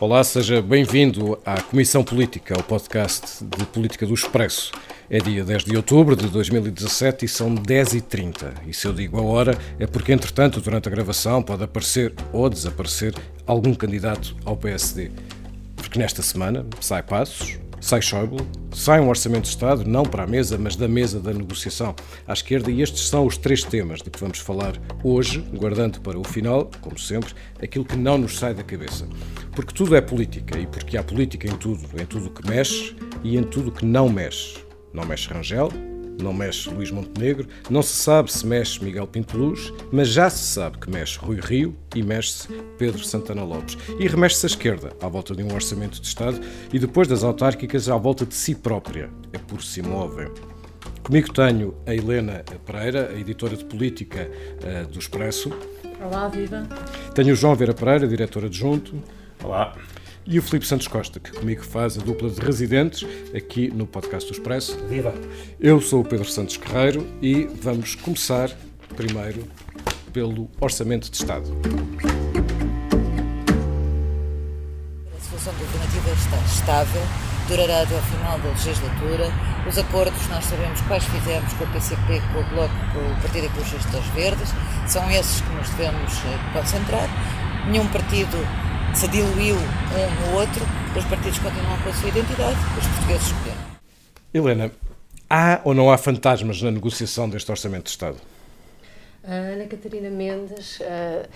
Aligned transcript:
Olá, 0.00 0.24
seja 0.24 0.62
bem-vindo 0.62 1.38
à 1.44 1.60
Comissão 1.60 2.02
Política, 2.02 2.54
ao 2.56 2.62
podcast 2.62 3.44
de 3.44 3.66
Política 3.66 4.06
do 4.06 4.14
Expresso. 4.14 4.72
É 5.10 5.18
dia 5.18 5.44
10 5.44 5.64
de 5.64 5.76
outubro 5.76 6.16
de 6.16 6.26
2017 6.26 7.26
e 7.26 7.28
são 7.28 7.54
10h30. 7.54 8.66
E 8.66 8.72
se 8.72 8.86
eu 8.86 8.94
digo 8.94 9.18
a 9.18 9.22
hora, 9.22 9.58
é 9.78 9.86
porque, 9.86 10.10
entretanto, 10.10 10.58
durante 10.58 10.88
a 10.88 10.90
gravação 10.90 11.42
pode 11.42 11.64
aparecer 11.64 12.14
ou 12.32 12.48
desaparecer 12.48 13.14
algum 13.46 13.74
candidato 13.74 14.34
ao 14.42 14.56
PSD. 14.56 15.10
Porque 15.76 15.98
nesta 15.98 16.22
semana 16.22 16.64
sai 16.80 17.02
Passos, 17.02 17.58
sai 17.80 18.02
Schäuble, 18.02 18.46
sai 18.72 19.00
um 19.00 19.08
orçamento 19.08 19.42
de 19.42 19.48
Estado, 19.48 19.84
não 19.84 20.02
para 20.02 20.24
a 20.24 20.26
mesa, 20.26 20.58
mas 20.58 20.76
da 20.76 20.86
mesa 20.86 21.18
da 21.18 21.32
negociação 21.32 21.94
à 22.26 22.32
esquerda, 22.32 22.70
e 22.70 22.82
estes 22.82 23.08
são 23.08 23.26
os 23.26 23.36
três 23.36 23.64
temas 23.64 24.02
de 24.02 24.10
que 24.10 24.20
vamos 24.20 24.38
falar 24.38 24.74
hoje, 25.02 25.40
guardando 25.54 26.00
para 26.00 26.18
o 26.18 26.24
final, 26.24 26.70
como 26.80 26.98
sempre, 26.98 27.34
aquilo 27.62 27.84
que 27.84 27.96
não 27.96 28.18
nos 28.18 28.38
sai 28.38 28.54
da 28.54 28.62
cabeça. 28.62 29.08
Porque 29.52 29.74
tudo 29.74 29.96
é 29.96 30.00
política, 30.00 30.58
e 30.58 30.66
porque 30.66 30.96
há 30.96 31.02
política 31.02 31.48
em 31.48 31.56
tudo, 31.56 31.88
em 32.00 32.06
tudo 32.06 32.30
que 32.30 32.46
mexe 32.48 32.94
e 33.24 33.36
em 33.36 33.42
tudo 33.42 33.72
que 33.72 33.84
não 33.84 34.08
mexe. 34.08 34.58
Não 34.92 35.04
mexe 35.04 35.28
Rangel, 35.28 35.70
não 36.20 36.32
mexe 36.32 36.70
Luís 36.70 36.90
Montenegro, 36.90 37.48
não 37.68 37.82
se 37.82 37.94
sabe 37.94 38.32
se 38.32 38.46
mexe 38.46 38.82
Miguel 38.82 39.06
Pinto 39.06 39.36
Luz, 39.36 39.72
mas 39.90 40.08
já 40.08 40.28
se 40.30 40.44
sabe 40.44 40.78
que 40.78 40.90
mexe 40.90 41.18
Rui 41.18 41.40
Rio 41.40 41.76
e 41.94 42.02
mexe-se 42.02 42.48
Pedro 42.78 43.04
Santana 43.04 43.44
Lopes. 43.44 43.76
E 43.98 44.06
remexe-se 44.06 44.46
à 44.46 44.48
esquerda, 44.48 44.92
à 45.00 45.08
volta 45.08 45.34
de 45.34 45.42
um 45.42 45.52
orçamento 45.52 46.00
de 46.00 46.06
Estado, 46.06 46.40
e 46.72 46.78
depois 46.78 47.08
das 47.08 47.24
autárquicas, 47.24 47.88
à 47.88 47.96
volta 47.96 48.24
de 48.24 48.34
si 48.34 48.54
própria. 48.54 49.10
É 49.32 49.38
por 49.38 49.62
si 49.62 49.82
móvel. 49.82 50.32
Comigo 51.02 51.32
tenho 51.32 51.74
a 51.86 51.94
Helena 51.94 52.44
Pereira, 52.64 53.10
a 53.10 53.18
editora 53.18 53.56
de 53.56 53.64
política 53.64 54.30
uh, 54.30 54.86
do 54.86 54.98
Expresso. 54.98 55.50
Olá, 56.00 56.28
viva. 56.28 56.68
Tenho 57.14 57.32
o 57.32 57.36
João 57.36 57.54
Vera 57.54 57.74
Pereira, 57.74 58.06
diretor 58.06 58.44
adjunto. 58.44 58.94
Olá 59.42 59.74
e 60.30 60.38
o 60.38 60.42
Filipe 60.42 60.64
Santos 60.64 60.86
Costa, 60.86 61.18
que 61.18 61.32
comigo 61.32 61.64
faz 61.64 61.98
a 61.98 62.00
dupla 62.00 62.30
de 62.30 62.40
residentes 62.40 63.04
aqui 63.34 63.68
no 63.68 63.84
podcast 63.84 64.30
do 64.30 64.32
Expresso. 64.32 64.78
Viva! 64.86 65.12
Eu 65.58 65.80
sou 65.80 66.02
o 66.02 66.04
Pedro 66.04 66.24
Santos 66.24 66.56
Guerreiro 66.56 67.04
e 67.20 67.46
vamos 67.60 67.96
começar 67.96 68.48
primeiro 68.94 69.44
pelo 70.12 70.48
Orçamento 70.60 71.10
de 71.10 71.16
Estado. 71.16 71.50
A 75.16 75.20
solução 75.20 75.52
governativa 75.54 76.10
está 76.12 76.36
estável, 76.46 77.02
durará 77.48 77.82
até 77.82 77.96
ao 77.96 78.02
final 78.02 78.38
da 78.38 78.50
legislatura. 78.50 79.32
Os 79.68 79.78
acordos 79.78 80.28
nós 80.28 80.44
sabemos 80.44 80.80
quais 80.82 81.02
fizemos 81.06 81.52
com 81.54 81.64
o 81.64 81.72
PCP, 81.72 82.22
com 82.32 82.38
o 82.38 82.44
Bloco, 82.50 82.74
com 82.92 83.00
o 83.00 83.20
Partido 83.20 83.46
Ecologistas 83.46 84.06
Verdes, 84.14 84.50
são 84.86 85.10
esses 85.10 85.40
que 85.40 85.52
nos 85.54 85.68
devemos 85.70 86.12
eh, 86.12 86.52
concentrar. 86.52 87.08
Nenhum 87.68 87.86
partido 87.88 88.38
se 88.94 89.08
diluiu 89.08 89.56
um 89.56 90.30
no 90.30 90.38
outro, 90.38 90.62
os 90.96 91.04
partidos 91.04 91.38
continuam 91.38 91.78
com 91.82 91.88
a 91.88 91.92
sua 91.94 92.08
identidade, 92.08 92.56
os 92.78 92.86
portugueses 92.86 93.26
escolheram. 93.26 93.60
Helena, 94.34 94.70
há 95.28 95.60
ou 95.64 95.74
não 95.74 95.90
há 95.90 95.96
fantasmas 95.96 96.60
na 96.60 96.70
negociação 96.70 97.28
deste 97.28 97.50
Orçamento 97.50 97.84
de 97.84 97.90
Estado? 97.90 98.16
A 99.22 99.32
Ana 99.32 99.66
Catarina 99.66 100.10
Mendes 100.10 100.80
uh, 100.80 101.28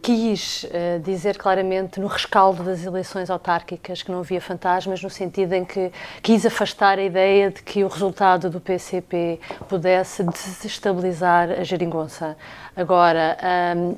quis 0.00 0.64
uh, 0.64 1.00
dizer 1.00 1.36
claramente 1.36 2.00
no 2.00 2.06
rescaldo 2.06 2.62
das 2.62 2.84
eleições 2.84 3.30
autárquicas 3.30 4.02
que 4.02 4.10
não 4.10 4.20
havia 4.20 4.40
fantasmas, 4.40 5.02
no 5.02 5.10
sentido 5.10 5.52
em 5.52 5.64
que 5.64 5.92
quis 6.22 6.46
afastar 6.46 6.98
a 6.98 7.02
ideia 7.02 7.50
de 7.50 7.62
que 7.62 7.84
o 7.84 7.88
resultado 7.88 8.48
do 8.48 8.60
PCP 8.60 9.38
pudesse 9.68 10.24
desestabilizar 10.24 11.50
a 11.50 11.62
geringonça. 11.62 12.36
Agora, 12.74 13.36
um, 13.76 13.96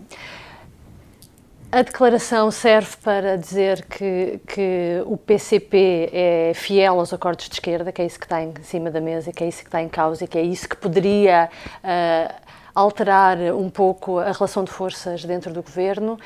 a 1.74 1.82
declaração 1.82 2.52
serve 2.52 2.96
para 3.02 3.36
dizer 3.36 3.84
que, 3.86 4.40
que 4.46 5.02
o 5.06 5.16
PCP 5.16 6.08
é 6.12 6.52
fiel 6.54 7.00
aos 7.00 7.12
acordos 7.12 7.48
de 7.48 7.54
esquerda, 7.56 7.90
que 7.90 8.00
é 8.00 8.06
isso 8.06 8.16
que 8.16 8.26
está 8.26 8.40
em 8.40 8.54
cima 8.62 8.92
da 8.92 9.00
mesa, 9.00 9.32
que 9.32 9.42
é 9.42 9.48
isso 9.48 9.58
que 9.58 9.66
está 9.66 9.82
em 9.82 9.88
causa 9.88 10.22
e 10.22 10.28
que 10.28 10.38
é 10.38 10.42
isso 10.42 10.68
que 10.68 10.76
poderia 10.76 11.50
uh, 11.82 12.34
alterar 12.74 13.38
um 13.54 13.70
pouco 13.70 14.18
a 14.18 14.32
relação 14.32 14.64
de 14.64 14.70
forças 14.70 15.24
dentro 15.24 15.52
do 15.52 15.62
governo, 15.62 16.18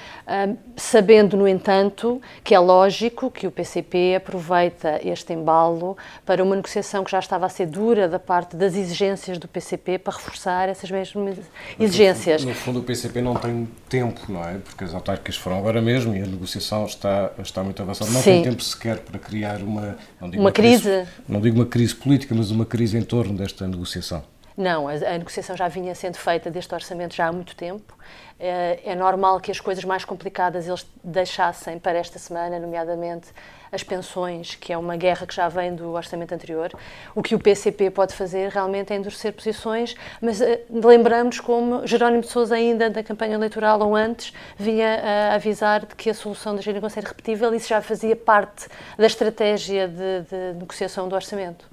sabendo, 0.77 1.37
no 1.37 1.47
entanto, 1.47 2.21
que 2.43 2.55
é 2.55 2.59
lógico 2.59 3.31
que 3.31 3.47
o 3.47 3.51
PCP 3.51 4.15
aproveita 4.17 5.01
este 5.05 5.33
embalo 5.33 5.97
para 6.25 6.43
uma 6.43 6.57
negociação 6.57 7.05
que 7.05 7.11
já 7.11 7.19
estava 7.19 7.47
a 7.47 7.49
ser 7.49 7.67
dura 7.67 8.09
da 8.09 8.19
parte 8.19 8.57
das 8.57 8.75
exigências 8.75 9.39
do 9.39 9.47
PCP 9.47 9.99
para 9.99 10.15
reforçar 10.15 10.69
essas 10.69 10.91
mesmas 10.91 11.37
exigências. 11.79 12.43
No, 12.43 12.51
no 12.51 12.55
fundo, 12.55 12.81
o 12.81 12.83
PCP 12.83 13.21
não 13.21 13.35
tem 13.35 13.69
tempo, 13.89 14.21
não 14.29 14.43
é? 14.43 14.59
Porque 14.59 14.85
as 14.85 14.95
autárquicas 14.95 15.37
foram 15.37 15.59
agora 15.59 15.83
mesmo 15.83 16.15
e 16.15 16.23
a 16.23 16.27
negociação 16.27 16.87
está, 16.87 17.31
está 17.39 17.63
muito 17.63 17.83
avançada. 17.83 18.11
Não 18.11 18.21
Sim. 18.21 18.31
tem 18.31 18.43
tempo 18.45 18.63
sequer 18.63 18.99
para 19.01 19.19
criar 19.19 19.61
uma. 19.63 19.97
uma, 20.21 20.37
uma 20.37 20.53
crise. 20.53 20.83
crise. 20.83 21.09
Não 21.29 21.41
digo 21.41 21.57
uma 21.57 21.67
crise 21.67 21.95
política, 21.95 22.35
mas 22.35 22.51
uma 22.51 22.65
crise 22.65 22.97
em 22.97 23.03
torno 23.03 23.35
desta 23.35 23.67
negociação. 23.67 24.23
Não, 24.59 24.89
a, 24.89 24.95
a, 24.95 25.19
negociação 25.19 25.57
já 25.57 25.69
vinha 25.69 25.95
sendo 25.95 26.17
feita 26.17 26.51
deste 26.51 26.75
orçamento 26.75 27.15
já 27.15 27.29
há 27.29 27.33
muito 27.33 27.55
tempo. 27.55 27.97
É, 28.41 28.81
é, 28.85 28.95
normal 28.97 29.39
que 29.39 29.53
as 29.53 29.61
coisas 29.61 29.85
mais 29.85 30.05
complicadas 30.05 30.67
eles 30.67 30.85
deixassem 31.03 31.79
para 31.79 31.97
esta 31.97 32.19
semana, 32.19 32.59
nomeadamente 32.59 33.29
as 33.71 33.85
pensões, 33.85 34.57
que 34.57 34.73
é 34.73 34.77
uma 34.77 34.97
guerra 34.97 35.29
que 35.29 35.35
já 35.35 35.49
vem 35.49 35.77
do 35.77 35.93
orçamento 35.93 36.35
anterior. 36.35 36.73
O 37.15 37.23
que 37.23 37.37
o 37.37 37.39
PCP 37.39 37.91
pode 37.91 38.15
fazer 38.15 38.51
realmente 38.51 38.93
é 38.93 38.97
endurecer 38.97 39.33
posições, 39.33 39.95
mas 40.21 40.41
uh, 40.41 40.45
lembramos 40.73 41.39
como 41.39 41.87
Jerónimo 41.87 42.23
de 42.23 42.29
Sousa, 42.29 42.57
ainda 42.57 42.91
na 42.91 43.05
campanha 43.05 43.35
eleitoral 43.35 43.81
ou 43.81 43.95
antes, 43.95 44.35
vinha 44.57 45.01
a 45.31 45.35
avisar 45.37 45.87
de 45.87 45.95
que 45.95 46.11
a 46.11 46.15
solução 46.15 46.57
da 46.57 46.63
geringonça 46.63 46.99
era 46.99 47.07
repetível 47.07 47.55
e 47.55 47.59
isso 47.59 47.69
já 47.69 47.81
fazia 47.81 48.17
parte 48.17 48.67
da 48.97 49.07
estratégia 49.07 49.87
de, 49.87 50.23
de 50.29 50.59
negociação 50.59 51.09
do 51.09 51.15
orçamento. 51.15 51.65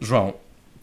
João, 0.00 0.34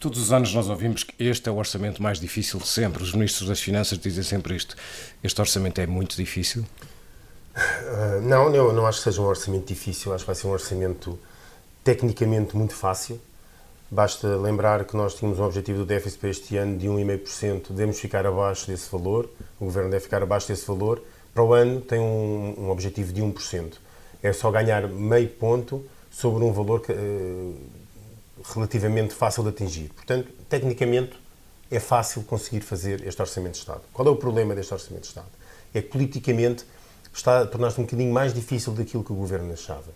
Todos 0.02 0.20
os 0.20 0.34
anos 0.34 0.52
nós 0.52 0.68
ouvimos 0.68 1.04
que 1.04 1.14
este 1.20 1.48
é 1.48 1.52
o 1.52 1.58
orçamento 1.58 2.02
mais 2.02 2.20
difícil 2.20 2.60
de 2.60 2.68
sempre. 2.68 3.04
Os 3.04 3.14
ministros 3.14 3.48
das 3.48 3.62
Finanças 3.62 4.00
dizem 4.00 4.24
sempre 4.24 4.56
isto. 4.56 4.76
Este 5.24 5.40
orçamento 5.40 5.80
é 5.80 5.86
muito 5.86 6.16
difícil? 6.16 6.66
Uh, 7.56 8.20
não, 8.24 8.52
eu 8.56 8.74
não 8.74 8.88
acho 8.88 8.98
que 8.98 9.04
seja 9.04 9.22
um 9.22 9.26
orçamento 9.26 9.68
difícil. 9.68 10.12
Acho 10.12 10.24
que 10.24 10.26
vai 10.26 10.36
ser 10.36 10.48
um 10.48 10.50
orçamento 10.50 11.20
tecnicamente 11.84 12.58
muito 12.58 12.74
fácil. 12.74 13.22
Basta 13.92 14.28
lembrar 14.38 14.86
que 14.86 14.98
nós 14.98 15.14
tínhamos 15.14 15.38
um 15.38 15.44
objetivo 15.44 15.78
do 15.78 15.86
déficit 15.86 16.20
para 16.20 16.30
este 16.30 16.58
ano 16.58 16.80
de 16.80 16.88
1,5%. 16.88 17.68
Devemos 17.70 18.00
ficar 18.00 18.26
abaixo 18.26 18.66
desse 18.66 18.90
valor. 18.92 19.30
O 19.60 19.66
Governo 19.66 19.92
deve 19.92 20.04
ficar 20.04 20.24
abaixo 20.24 20.48
desse 20.48 20.66
valor. 20.66 21.00
Para 21.32 21.44
o 21.44 21.54
ano 21.54 21.80
tem 21.80 22.00
um, 22.00 22.56
um 22.58 22.70
objetivo 22.72 23.14
de 23.14 23.22
1%. 23.22 23.74
É 24.24 24.34
só 24.34 24.50
ganhar 24.50 24.88
meio 24.88 25.30
ponto 25.30 25.86
sobre 26.10 26.44
um 26.44 26.52
valor 26.52 26.82
que, 26.82 26.92
uh, 26.92 27.56
relativamente 28.54 29.14
fácil 29.14 29.44
de 29.44 29.50
atingir. 29.50 29.90
Portanto, 29.90 30.30
tecnicamente, 30.50 31.20
é 31.70 31.80
fácil 31.80 32.24
conseguir 32.24 32.62
fazer 32.62 33.06
este 33.08 33.22
Orçamento 33.22 33.54
de 33.54 33.60
Estado. 33.60 33.82
Qual 33.94 34.08
é 34.08 34.12
o 34.12 34.16
problema 34.16 34.54
deste 34.54 34.74
Orçamento 34.74 35.04
de 35.04 35.08
Estado? 35.08 35.30
É 35.74 35.82
que, 35.82 35.88
politicamente, 35.88 36.66
está 37.14 37.42
a 37.42 37.46
tornar-se 37.46 37.80
um 37.80 37.84
bocadinho 37.84 38.14
mais 38.14 38.34
difícil 38.34 38.74
daquilo 38.74 39.04
que 39.04 39.12
o 39.12 39.16
Governo 39.16 39.54
achava. 39.54 39.92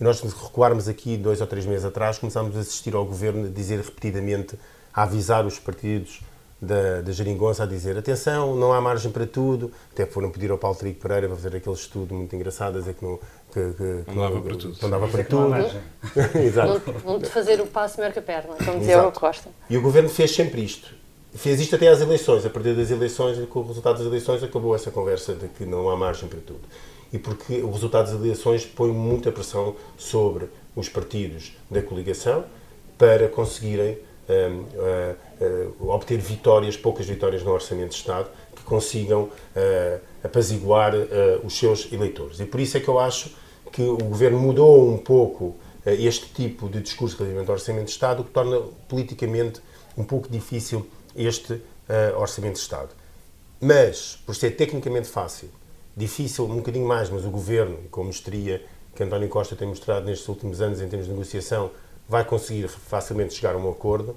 E 0.00 0.04
nós, 0.04 0.18
se 0.18 0.26
recuarmos 0.26 0.88
aqui 0.88 1.16
dois 1.16 1.40
ou 1.40 1.46
três 1.46 1.66
meses 1.66 1.84
atrás, 1.84 2.18
começámos 2.18 2.56
a 2.56 2.60
assistir 2.60 2.94
ao 2.94 3.04
Governo 3.04 3.50
dizer 3.50 3.80
repetidamente, 3.80 4.58
a 4.94 5.02
avisar 5.02 5.44
os 5.44 5.58
partidos 5.58 6.22
da, 6.60 7.00
da 7.02 7.12
Jeringonça, 7.12 7.62
a 7.62 7.66
dizer 7.66 7.96
atenção, 7.96 8.56
não 8.56 8.72
há 8.72 8.80
margem 8.80 9.10
para 9.10 9.26
tudo. 9.26 9.72
Até 9.92 10.06
foram 10.06 10.30
pedir 10.30 10.50
ao 10.50 10.58
Paulo 10.58 10.76
Trigo 10.76 10.98
Pereira 11.00 11.26
para 11.26 11.36
fazer 11.36 11.56
aquele 11.56 11.74
estudo 11.74 12.14
muito 12.14 12.34
engraçado, 12.34 12.76
a 12.76 12.80
dizer 12.80 12.94
que 12.94 13.04
não, 13.04 13.18
que, 13.52 13.72
que, 13.72 14.14
não 14.14 14.22
dava 14.22 14.40
para 14.40 14.56
tudo. 14.56 14.78
Não 14.82 14.90
dava 14.90 15.08
para 15.08 15.24
tudo. 15.24 15.54
Exato. 16.38 16.92
Vão 17.04 17.20
fazer 17.20 17.60
o 17.60 17.66
passo 17.66 17.98
melhor 17.98 18.12
que 18.12 18.18
a 18.18 18.22
perna, 18.22 18.54
como 18.64 18.78
dizia 18.78 19.02
o 19.06 19.12
Costa. 19.12 19.48
E 19.68 19.76
o 19.76 19.82
governo 19.82 20.08
fez 20.08 20.34
sempre 20.34 20.62
isto. 20.62 20.94
Fez 21.34 21.60
isto 21.60 21.76
até 21.76 21.88
às 21.88 22.00
eleições. 22.00 22.44
A 22.44 22.50
partir 22.50 22.74
das 22.74 22.90
eleições, 22.90 23.38
com 23.48 23.60
o 23.60 23.66
resultado 23.66 23.98
das 23.98 24.06
eleições, 24.06 24.42
acabou 24.42 24.74
essa 24.74 24.90
conversa 24.90 25.34
de 25.34 25.48
que 25.48 25.64
não 25.64 25.88
há 25.90 25.96
margem 25.96 26.28
para 26.28 26.40
tudo. 26.40 26.60
E 27.12 27.18
porque 27.18 27.62
o 27.62 27.70
resultado 27.70 28.10
das 28.10 28.20
eleições 28.20 28.66
põe 28.66 28.90
muita 28.90 29.32
pressão 29.32 29.76
sobre 29.96 30.48
os 30.76 30.88
partidos 30.88 31.52
da 31.70 31.82
coligação 31.82 32.44
para 32.96 33.28
conseguirem 33.28 33.98
um, 34.28 34.60
uh, 34.60 35.74
uh, 35.80 35.90
obter 35.90 36.18
vitórias, 36.18 36.76
poucas 36.76 37.06
vitórias 37.06 37.42
no 37.42 37.52
Orçamento 37.52 37.90
de 37.90 37.96
Estado, 37.96 38.28
que 38.54 38.62
consigam 38.62 39.22
uh, 39.22 40.00
apaziguar 40.22 40.92
os 41.44 41.58
seus 41.58 41.92
eleitores. 41.92 42.40
E 42.40 42.44
por 42.44 42.60
isso 42.60 42.76
é 42.76 42.80
que 42.80 42.88
eu 42.88 42.98
acho 42.98 43.30
que 43.72 43.82
o 43.82 43.96
governo 43.96 44.38
mudou 44.38 44.88
um 44.92 44.98
pouco 44.98 45.56
eh, 45.84 45.94
este 45.94 46.26
tipo 46.26 46.68
de 46.68 46.80
discurso 46.80 47.16
relativamente 47.16 47.48
ao 47.48 47.54
Orçamento 47.54 47.86
de 47.86 47.90
Estado, 47.92 48.20
o 48.20 48.24
que 48.24 48.30
torna 48.30 48.60
politicamente 48.88 49.60
um 49.96 50.04
pouco 50.04 50.28
difícil 50.28 50.86
este 51.16 51.54
uh, 51.54 52.18
Orçamento 52.18 52.54
de 52.54 52.60
Estado. 52.60 52.90
Mas, 53.60 54.18
por 54.24 54.36
ser 54.36 54.52
tecnicamente 54.52 55.08
fácil, 55.08 55.48
difícil 55.96 56.44
um 56.44 56.56
bocadinho 56.56 56.86
mais, 56.86 57.10
mas 57.10 57.24
o 57.24 57.30
governo, 57.30 57.78
com 57.90 58.02
a 58.02 58.04
mestria 58.04 58.64
que 58.94 59.02
António 59.02 59.28
Costa 59.28 59.56
tem 59.56 59.66
mostrado 59.66 60.06
nestes 60.06 60.28
últimos 60.28 60.60
anos 60.60 60.80
em 60.80 60.88
termos 60.88 61.06
de 61.06 61.12
negociação, 61.12 61.70
vai 62.08 62.24
conseguir 62.24 62.68
facilmente 62.68 63.34
chegar 63.34 63.54
a 63.54 63.58
um 63.58 63.70
acordo, 63.70 64.16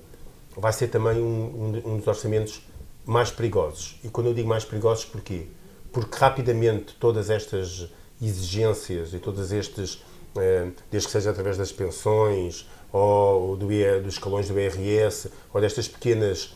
vai 0.55 0.73
ser 0.73 0.87
também 0.87 1.21
um, 1.21 1.81
um, 1.85 1.93
um 1.93 1.97
dos 1.97 2.07
orçamentos 2.07 2.61
mais 3.05 3.31
perigosos. 3.31 3.99
E 4.03 4.09
quando 4.09 4.27
eu 4.27 4.33
digo 4.33 4.47
mais 4.47 4.63
perigosos, 4.63 5.05
porquê? 5.05 5.47
Porque 5.91 6.17
rapidamente 6.17 6.95
todas 6.99 7.29
estas 7.29 7.89
exigências 8.21 9.13
e 9.13 9.19
todas 9.19 9.51
estes, 9.51 10.03
eh, 10.37 10.69
desde 10.89 11.07
que 11.07 11.11
seja 11.11 11.31
através 11.31 11.57
das 11.57 11.71
pensões 11.71 12.67
ou 12.91 13.57
do, 13.57 13.67
dos 14.03 14.13
escalões 14.13 14.47
do 14.47 14.59
IRS 14.59 15.29
ou 15.53 15.59
destas 15.59 15.87
pequenas 15.87 16.53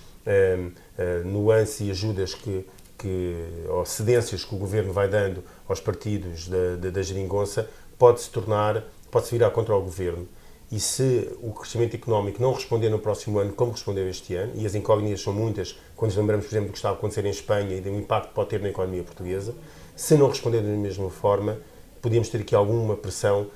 nuances 1.23 1.81
e 1.81 1.91
ajudas 1.91 2.33
que, 2.33 2.65
que, 2.97 3.35
ou 3.69 3.85
cedências 3.85 4.43
que 4.43 4.55
o 4.55 4.57
governo 4.57 4.91
vai 4.91 5.07
dando 5.07 5.43
aos 5.67 5.79
partidos 5.79 6.47
da, 6.47 6.75
da, 6.77 6.89
da 6.89 7.01
geringonça, 7.01 7.69
pode 7.97 8.21
se 8.21 8.29
tornar, 8.29 8.83
pode 9.11 9.27
se 9.27 9.31
virar 9.31 9.51
contra 9.51 9.75
o 9.75 9.81
governo. 9.81 10.27
E 10.71 10.79
se 10.79 11.29
o 11.41 11.51
crescimento 11.51 11.95
económico 11.95 12.41
não 12.41 12.51
responder 12.51 12.89
no 12.89 12.99
próximo 12.99 13.37
ano 13.39 13.53
como 13.53 13.71
respondeu 13.71 14.09
este 14.09 14.35
ano, 14.35 14.53
e 14.55 14.65
as 14.65 14.73
incógnitas 14.73 15.21
são 15.21 15.31
muitas, 15.31 15.77
quando 15.95 16.09
nos 16.09 16.17
lembramos, 16.17 16.45
por 16.45 16.53
exemplo, 16.53 16.69
do 16.69 16.71
que 16.71 16.77
está 16.77 16.89
a 16.89 16.93
acontecer 16.93 17.25
em 17.25 17.29
Espanha 17.29 17.75
e 17.77 17.81
do 17.81 17.89
impacto 17.89 18.29
que 18.29 18.33
pode 18.33 18.49
ter 18.49 18.61
na 18.61 18.69
economia 18.69 19.03
portuguesa, 19.03 19.53
se 19.95 20.15
não 20.15 20.27
responder 20.27 20.61
da 20.61 20.67
mesma 20.67 21.09
forma, 21.09 21.59
podíamos 22.01 22.29
ter 22.29 22.41
aqui 22.41 22.55
alguma 22.55 22.95
pressão 22.95 23.47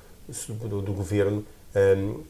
do, 0.48 0.80
do 0.80 0.92
governo 0.92 1.44
um, 1.74 2.22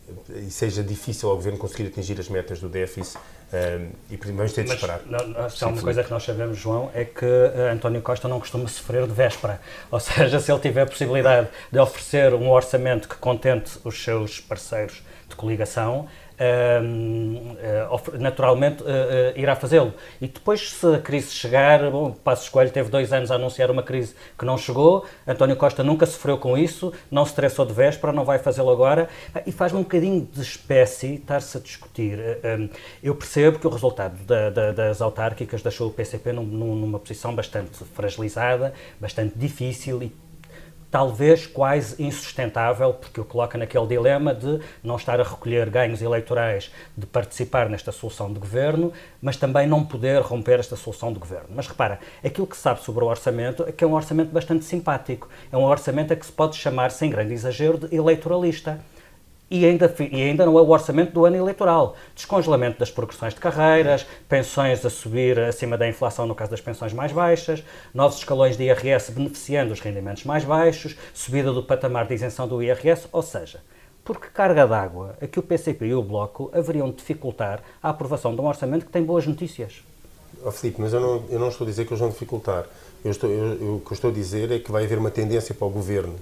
e 0.46 0.50
seja 0.50 0.82
difícil 0.82 1.28
ao 1.28 1.36
governo 1.36 1.58
conseguir 1.58 1.88
atingir 1.88 2.18
as 2.18 2.28
metas 2.28 2.60
do 2.60 2.68
déficit 2.68 3.18
um, 3.52 3.90
e 4.10 4.16
vamos 4.16 4.52
ter 4.52 4.64
de 4.64 4.72
esperar. 4.72 5.00
Não, 5.06 5.50
se 5.50 5.64
há 5.64 5.68
uma 5.68 5.82
coisa 5.82 6.04
que 6.04 6.10
nós 6.10 6.22
sabemos, 6.22 6.56
João, 6.56 6.90
é 6.94 7.04
que 7.04 7.24
uh, 7.24 7.72
António 7.72 8.00
Costa 8.00 8.28
não 8.28 8.38
costuma 8.38 8.68
sofrer 8.68 9.06
de 9.06 9.12
véspera. 9.12 9.60
Ou 9.90 9.98
seja, 9.98 10.38
se 10.38 10.52
ele 10.52 10.60
tiver 10.60 10.82
a 10.82 10.86
possibilidade 10.86 11.48
de 11.70 11.78
oferecer 11.78 12.32
um 12.32 12.48
orçamento 12.48 13.08
que 13.08 13.16
contente 13.16 13.72
os 13.84 14.02
seus 14.02 14.40
parceiros 14.40 15.02
de 15.28 15.34
coligação, 15.34 16.06
naturalmente 18.18 18.82
uh, 18.82 18.86
irá 19.36 19.54
fazê-lo. 19.54 19.92
E 20.20 20.26
depois, 20.26 20.72
se 20.72 20.94
a 20.94 20.98
crise 20.98 21.30
chegar, 21.30 21.90
bom, 21.90 22.12
Passos 22.12 22.48
Coelho 22.48 22.70
teve 22.70 22.88
dois 22.88 23.12
anos 23.12 23.30
a 23.30 23.34
anunciar 23.34 23.70
uma 23.70 23.82
crise 23.82 24.14
que 24.38 24.44
não 24.44 24.56
chegou, 24.56 25.04
António 25.26 25.56
Costa 25.56 25.84
nunca 25.84 26.06
sofreu 26.06 26.38
com 26.38 26.56
isso, 26.56 26.92
não 27.10 27.24
se 27.24 27.32
estressou 27.32 27.66
de 27.66 27.74
véspera, 27.74 28.12
não 28.12 28.24
vai 28.24 28.38
fazê-lo 28.38 28.70
agora, 28.70 29.08
e 29.46 29.52
faz-me 29.52 29.80
um 29.80 29.82
bocadinho 29.82 30.26
de 30.32 30.40
espécie 30.40 31.14
estar-se 31.14 31.58
a 31.58 31.60
discutir. 31.60 32.18
eu 33.02 33.14
percebo 33.14 33.58
que 33.58 33.66
o 33.66 33.70
resultado 33.70 34.16
da, 34.24 34.50
da, 34.50 34.72
das 34.72 35.02
autárquicas 35.02 35.62
deixou 35.62 35.88
o 35.88 35.92
PCP 35.92 36.32
num, 36.32 36.44
numa 36.44 36.98
posição 36.98 37.34
bastante 37.34 37.84
fragilizada, 37.94 38.72
bastante 39.00 39.38
difícil 39.38 40.02
e 40.02 40.29
talvez 40.90 41.46
quase 41.46 42.02
insustentável, 42.02 42.92
porque 42.92 43.20
o 43.20 43.24
coloca 43.24 43.56
naquele 43.56 43.86
dilema 43.86 44.34
de 44.34 44.60
não 44.82 44.96
estar 44.96 45.20
a 45.20 45.22
recolher 45.22 45.70
ganhos 45.70 46.02
eleitorais 46.02 46.72
de 46.96 47.06
participar 47.06 47.68
nesta 47.68 47.92
solução 47.92 48.32
de 48.32 48.40
governo, 48.40 48.92
mas 49.22 49.36
também 49.36 49.66
não 49.66 49.84
poder 49.84 50.20
romper 50.20 50.58
esta 50.58 50.76
solução 50.76 51.12
de 51.12 51.18
governo. 51.18 51.48
Mas 51.54 51.68
repara, 51.68 52.00
aquilo 52.24 52.46
que 52.46 52.56
se 52.56 52.62
sabe 52.62 52.82
sobre 52.82 53.04
o 53.04 53.06
orçamento 53.06 53.64
é 53.66 53.72
que 53.72 53.84
é 53.84 53.86
um 53.86 53.94
orçamento 53.94 54.32
bastante 54.32 54.64
simpático. 54.64 55.28
É 55.52 55.56
um 55.56 55.64
orçamento 55.64 56.12
a 56.12 56.16
que 56.16 56.26
se 56.26 56.32
pode 56.32 56.56
chamar, 56.56 56.90
sem 56.90 57.10
grande 57.10 57.32
exagero, 57.32 57.78
de 57.78 57.94
eleitoralista 57.94 58.80
e 59.50 59.66
ainda, 59.66 59.92
e 59.98 60.22
ainda 60.22 60.46
não 60.46 60.56
é 60.56 60.62
o 60.62 60.68
orçamento 60.68 61.12
do 61.12 61.24
ano 61.24 61.36
eleitoral. 61.36 61.96
Descongelamento 62.14 62.78
das 62.78 62.90
progressões 62.90 63.34
de 63.34 63.40
carreiras, 63.40 64.06
pensões 64.28 64.86
a 64.86 64.90
subir 64.90 65.38
acima 65.40 65.76
da 65.76 65.88
inflação 65.88 66.24
no 66.24 66.34
caso 66.34 66.52
das 66.52 66.60
pensões 66.60 66.92
mais 66.92 67.10
baixas, 67.10 67.64
novos 67.92 68.18
escalões 68.18 68.56
de 68.56 68.62
IRS 68.62 69.10
beneficiando 69.10 69.72
os 69.72 69.80
rendimentos 69.80 70.24
mais 70.24 70.44
baixos, 70.44 70.96
subida 71.12 71.52
do 71.52 71.64
patamar 71.64 72.06
de 72.06 72.14
isenção 72.14 72.46
do 72.46 72.62
IRS, 72.62 73.08
ou 73.10 73.22
seja, 73.22 73.60
por 74.04 74.20
que 74.20 74.28
carga 74.28 74.66
d'água 74.66 75.16
a 75.20 75.26
que 75.26 75.38
o 75.38 75.42
PCP 75.42 75.86
e 75.86 75.94
o 75.94 76.02
Bloco 76.02 76.50
haveriam 76.54 76.88
de 76.88 76.96
dificultar 76.96 77.60
a 77.82 77.90
aprovação 77.90 78.34
de 78.34 78.40
um 78.40 78.46
orçamento 78.46 78.86
que 78.86 78.92
tem 78.92 79.02
boas 79.02 79.26
notícias? 79.26 79.82
Oh, 80.44 80.52
Filipe, 80.52 80.80
mas 80.80 80.92
eu 80.92 81.00
não, 81.00 81.24
eu 81.28 81.38
não 81.38 81.48
estou 81.48 81.66
a 81.66 81.70
dizer 81.70 81.84
que 81.84 81.92
eles 81.92 82.00
vão 82.00 82.08
dificultar. 82.08 82.66
Eu 83.04 83.10
estou, 83.10 83.28
eu, 83.28 83.76
o 83.76 83.80
que 83.80 83.92
eu 83.92 83.94
estou 83.94 84.10
a 84.10 84.12
dizer 84.12 84.50
é 84.52 84.58
que 84.58 84.70
vai 84.70 84.84
haver 84.84 84.98
uma 84.98 85.10
tendência 85.10 85.54
para 85.54 85.66
o 85.66 85.70
Governo 85.70 86.16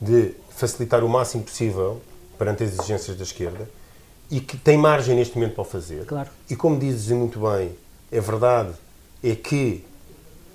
de 0.00 0.34
facilitar 0.50 1.04
o 1.04 1.08
máximo 1.08 1.44
possível 1.44 2.00
perante 2.40 2.64
as 2.64 2.72
exigências 2.72 3.18
da 3.18 3.22
esquerda 3.22 3.68
e 4.30 4.40
que 4.40 4.56
tem 4.56 4.74
margem 4.74 5.14
neste 5.14 5.36
momento 5.36 5.56
para 5.56 5.60
o 5.60 5.64
fazer. 5.64 6.06
Claro. 6.06 6.30
E 6.48 6.56
como 6.56 6.78
dizes 6.78 7.10
muito 7.10 7.38
bem, 7.38 7.72
é 8.10 8.18
verdade 8.18 8.72
é 9.22 9.34
que 9.34 9.84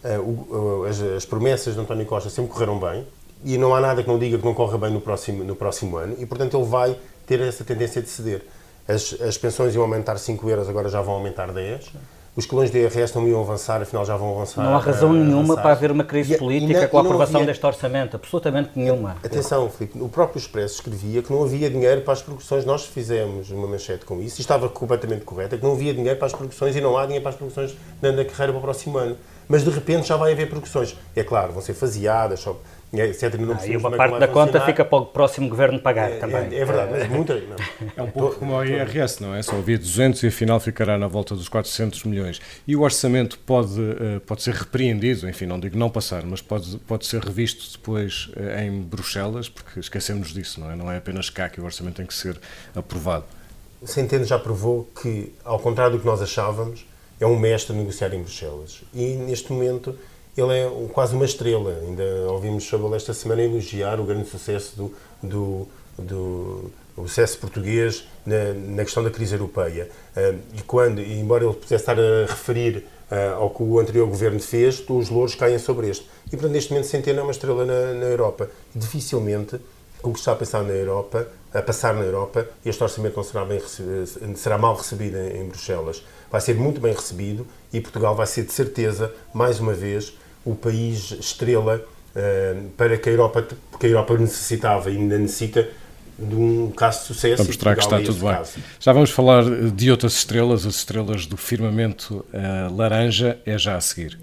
uh, 0.04 0.20
uh, 0.20 0.86
as, 0.86 1.00
as, 1.00 1.26
promessas 1.26 1.76
de 1.76 1.80
António 1.80 2.04
Costa 2.08 2.32
sempre 2.32 2.52
correram 2.52 2.80
bem 2.80 3.06
e 3.44 3.56
não 3.56 3.76
há 3.76 3.80
nada 3.80 4.02
que 4.02 4.10
não 4.10 4.18
diga 4.18 4.40
que 4.40 4.44
não 4.44 4.56
corra 4.56 4.80
bem 4.80 4.90
no 4.90 5.00
próximo, 5.00 5.44
no 5.44 5.56
próximo 5.56 5.98
ano 5.98 6.16
e, 6.18 6.26
portanto, 6.26 6.58
ele 6.58 6.66
vai 6.66 6.98
ter 7.28 7.40
essa 7.40 7.64
tendência 7.64 8.02
de 8.02 8.10
ceder. 8.10 8.42
As, 8.88 9.14
as 9.22 9.38
pensões 9.38 9.76
iam 9.76 9.84
aumentar 9.84 10.18
5 10.18 10.50
euros, 10.50 10.68
agora 10.68 10.90
já 10.90 11.04
vão 11.04 11.14
aumentar 11.14 11.52
10 11.52 11.92
os 12.36 12.46
colões 12.46 12.70
de 12.70 12.78
IRS 12.80 13.16
não 13.16 13.26
iam 13.28 13.40
avançar, 13.40 13.82
afinal 13.82 14.06
já 14.06 14.18
vão 14.18 14.36
avançar. 14.36 14.62
Não 14.62 14.76
há 14.76 14.80
razão 14.80 15.14
nenhuma 15.14 15.54
avançar. 15.54 15.62
para 15.62 15.72
haver 15.72 15.92
uma 15.92 16.04
crise 16.04 16.34
e, 16.34 16.38
política 16.38 16.84
e 16.84 16.88
com 16.88 16.98
a 16.98 17.02
aprovação 17.02 17.38
havia... 17.38 17.48
deste 17.48 17.66
orçamento, 17.66 18.16
absolutamente 18.18 18.72
nenhuma. 18.76 19.16
Atenção, 19.24 19.70
Filipe, 19.70 20.02
o 20.02 20.10
próprio 20.10 20.38
Expresso 20.38 20.76
escrevia 20.76 21.24
que 21.24 21.32
não 21.32 21.44
havia 21.44 21.70
dinheiro 21.70 22.02
para 22.02 22.12
as 22.12 22.22
progressões, 22.22 22.66
nós 22.66 22.86
fizemos 22.86 23.52
uma 23.52 23.68
manchete 23.68 24.04
com 24.04 24.22
isso, 24.22 24.40
e 24.40 24.42
estava 24.42 24.68
completamente 24.68 25.24
correta, 25.24 25.58
que 25.58 25.64
não 25.64 25.72
havia 25.72 25.94
dinheiro 25.94 26.18
para 26.18 26.26
as 26.26 26.34
progressões 26.34 26.76
e 26.76 26.82
não 26.82 26.98
há 26.98 27.04
dinheiro 27.04 27.24
para 27.24 27.32
as 27.32 27.38
progressões 27.38 27.78
na 28.02 28.12
carreira 28.26 28.52
para 28.52 28.58
o 28.58 28.62
próximo 28.62 28.98
ano. 28.98 29.18
Mas 29.48 29.64
de 29.64 29.70
repente 29.70 30.08
já 30.08 30.18
vai 30.18 30.34
haver 30.34 30.50
progressões. 30.50 30.98
É 31.16 31.24
claro, 31.24 31.54
vão 31.54 31.62
ser 31.62 31.74
faseadas, 31.74 32.40
só 32.40 32.60
é, 33.00 33.08
etc. 33.08 33.36
Não 33.36 33.54
ah, 33.54 33.68
e 33.68 33.78
uma 33.78 33.94
é 33.94 33.98
parte 33.98 34.20
da 34.20 34.28
conta 34.28 34.62
fica 34.62 34.84
para 34.84 34.98
o 34.98 35.06
próximo 35.06 35.50
governo 35.50 35.80
pagar 35.80 36.12
é, 36.12 36.18
também. 36.18 36.54
É, 36.56 36.60
é 36.60 36.66
verdade, 36.66 36.92
mas 36.92 37.10
muita. 37.10 37.36
Não. 37.36 37.56
É 37.96 38.02
um 38.02 38.12
pouco 38.12 38.36
como 38.38 38.54
o 38.54 38.64
IRS, 38.64 39.22
não 39.22 39.36
é? 39.36 39.42
Só 39.42 39.58
havia 39.58 39.78
200 39.78 40.24
e 40.24 40.28
afinal 40.28 40.60
ficará 40.60 40.98
na 40.98 41.08
volta 41.08 41.36
dos 41.36 41.50
400 41.50 42.04
milhões. 42.04 42.42
E 42.68 42.76
o 42.76 42.82
orçamento 42.82 43.38
pode, 43.40 43.80
eh, 43.80 44.20
pode 44.26 44.44
ser 44.44 44.54
repreendido, 44.54 45.28
enfim, 45.30 45.46
não 45.46 45.60
digo 45.60 45.78
não 45.78 45.90
passar, 45.90 46.24
mas 46.26 46.42
pode, 46.42 46.78
pode 46.80 47.06
ser 47.06 47.22
revisto 47.22 47.78
depois 47.78 48.30
eh, 48.36 48.66
em 48.66 48.82
Bruxelas, 48.82 49.50
porque 49.50 49.80
esquecemos 49.80 50.34
disso, 50.34 50.60
não 50.60 50.72
é? 50.72 50.76
Não 50.76 50.92
é 50.92 50.98
apenas 50.98 51.30
cá 51.30 51.50
que 51.50 51.60
o 51.60 51.66
orçamento 51.66 51.96
tem 51.96 52.06
que 52.06 52.14
ser 52.14 52.40
aprovado. 52.76 53.26
Centeno 53.84 54.26
já 54.26 54.40
provou 54.40 54.90
que, 55.02 55.32
ao 55.44 55.60
contrário 55.60 55.94
do 55.94 56.00
que 56.00 56.06
nós 56.06 56.22
achávamos, 56.22 56.86
é 57.20 57.26
um 57.26 57.38
mestre 57.38 57.74
a 57.74 57.78
negociar 57.78 58.14
em 58.14 58.22
Bruxelas. 58.22 58.82
E 58.94 59.14
neste 59.14 59.52
momento 59.52 59.98
ele 60.38 60.54
é 60.54 60.88
quase 60.92 61.16
uma 61.16 61.26
estrela. 61.26 61.78
Ainda 61.88 62.04
ouvimos 62.30 62.64
sobre 62.64 62.88
ele 62.88 62.96
esta 62.96 63.14
semana 63.14 63.42
elogiar 63.42 64.00
o 64.00 64.04
grande 64.04 64.28
sucesso 64.30 64.76
do, 64.76 64.94
do, 65.22 65.68
do 65.98 66.72
o 66.98 67.08
sucesso 67.08 67.38
português 67.40 68.08
na, 68.26 68.54
na, 68.54 68.84
questão 68.84 69.04
da 69.04 69.10
crise 69.10 69.36
europeia. 69.36 69.90
Uh, 70.16 70.40
e 70.58 70.62
quando, 70.62 71.02
embora 71.02 71.44
ele 71.44 71.54
pudesse 71.54 71.76
estar 71.76 72.00
a 72.00 72.26
referir 72.26 72.86
uh, 73.12 73.36
ao 73.36 73.50
que 73.50 73.62
o 73.64 73.80
anterior 73.80 74.08
governo 74.08 74.40
fez, 74.40 74.84
os 74.88 75.10
louros 75.10 75.36
caem 75.36 75.60
sobre 75.60 75.90
este. 75.90 76.06
E, 76.28 76.32
portanto, 76.32 76.52
neste 76.52 76.72
momento, 76.72 76.88
Centeno 76.88 77.20
é 77.20 77.24
uma 77.24 77.32
estrela 77.32 77.66
na, 77.66 77.94
na 77.94 78.06
Europa. 78.06 78.50
Dificilmente, 78.74 79.60
o 80.02 80.14
que 80.14 80.20
está 80.20 80.32
a 80.32 80.36
passar 80.36 80.64
na 80.64 80.74
Europa, 80.74 81.28
a 81.54 81.62
passar 81.62 81.94
na 81.94 82.04
Europa, 82.04 82.48
este 82.66 82.82
orçamento 82.82 83.16
não 83.18 83.24
será, 83.24 83.44
bem 83.44 83.60
recebido, 83.60 84.38
será 84.38 84.58
mal 84.58 84.76
recebido 84.76 85.18
em, 85.18 85.42
em 85.42 85.48
Bruxelas. 85.48 86.04
Vai 86.32 86.40
ser 86.42 86.56
muito 86.56 86.80
bem 86.80 86.94
recebido 86.94 87.46
e 87.74 87.82
Portugal 87.82 88.16
vai 88.16 88.28
ser, 88.28 88.44
de 88.44 88.54
certeza, 88.54 89.14
mais 89.34 89.60
uma 89.60 89.74
vez, 89.74 90.16
o 90.46 90.56
país 90.56 91.12
estrela 91.12 91.84
uh, 92.16 92.70
para 92.78 92.98
que 92.98 93.10
a 93.10 93.12
Europa, 93.12 93.46
porque 93.72 93.88
a 93.88 93.90
Europa 93.90 94.18
necessitava 94.18 94.90
e 94.90 94.98
ainda 94.98 95.18
necessita 95.18 95.68
de 96.18 96.36
um 96.36 96.72
caso 96.72 97.02
de 97.02 97.08
sucesso. 97.08 97.38
Vamos 97.38 97.48
mostrar 97.48 97.76
que 97.76 97.82
está 97.82 98.00
tudo 98.00 98.20
bem. 98.20 98.36
Caso. 98.36 98.60
Já 98.80 98.94
vamos 98.94 99.12
falar 99.12 99.44
de 99.44 99.92
outras 99.92 100.14
estrelas, 100.14 100.66
as 100.66 100.76
estrelas 100.76 101.26
do 101.26 101.36
firmamento 101.36 102.26
uh, 102.34 102.74
laranja, 102.74 103.38
é 103.46 103.58
já 103.58 103.76
a 103.76 103.82
seguir. 103.82 104.18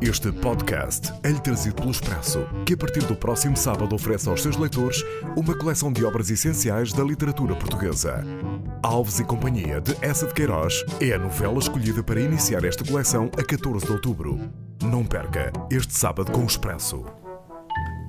Este 0.00 0.30
podcast 0.30 1.12
é-lhe 1.24 1.40
trazido 1.40 1.74
pelo 1.74 1.90
Expresso, 1.90 2.46
que 2.64 2.74
a 2.74 2.76
partir 2.76 3.02
do 3.04 3.16
próximo 3.16 3.56
sábado 3.56 3.96
oferece 3.96 4.28
aos 4.28 4.40
seus 4.40 4.56
leitores 4.56 5.04
uma 5.36 5.56
coleção 5.56 5.92
de 5.92 6.04
obras 6.04 6.30
essenciais 6.30 6.92
da 6.92 7.02
literatura 7.02 7.56
portuguesa. 7.56 8.24
Alves 8.80 9.18
e 9.18 9.24
Companhia 9.24 9.80
de 9.80 9.96
Essa 10.00 10.24
de 10.26 10.34
Queiroz 10.34 10.84
é 11.00 11.12
a 11.14 11.18
novela 11.18 11.58
escolhida 11.58 12.00
para 12.00 12.20
iniciar 12.20 12.64
esta 12.64 12.84
coleção 12.84 13.28
a 13.36 13.42
14 13.42 13.86
de 13.86 13.92
outubro. 13.92 14.38
Não 14.80 15.04
perca 15.04 15.52
este 15.68 15.98
sábado 15.98 16.30
com 16.30 16.42
o 16.42 16.46
Expresso. 16.46 17.04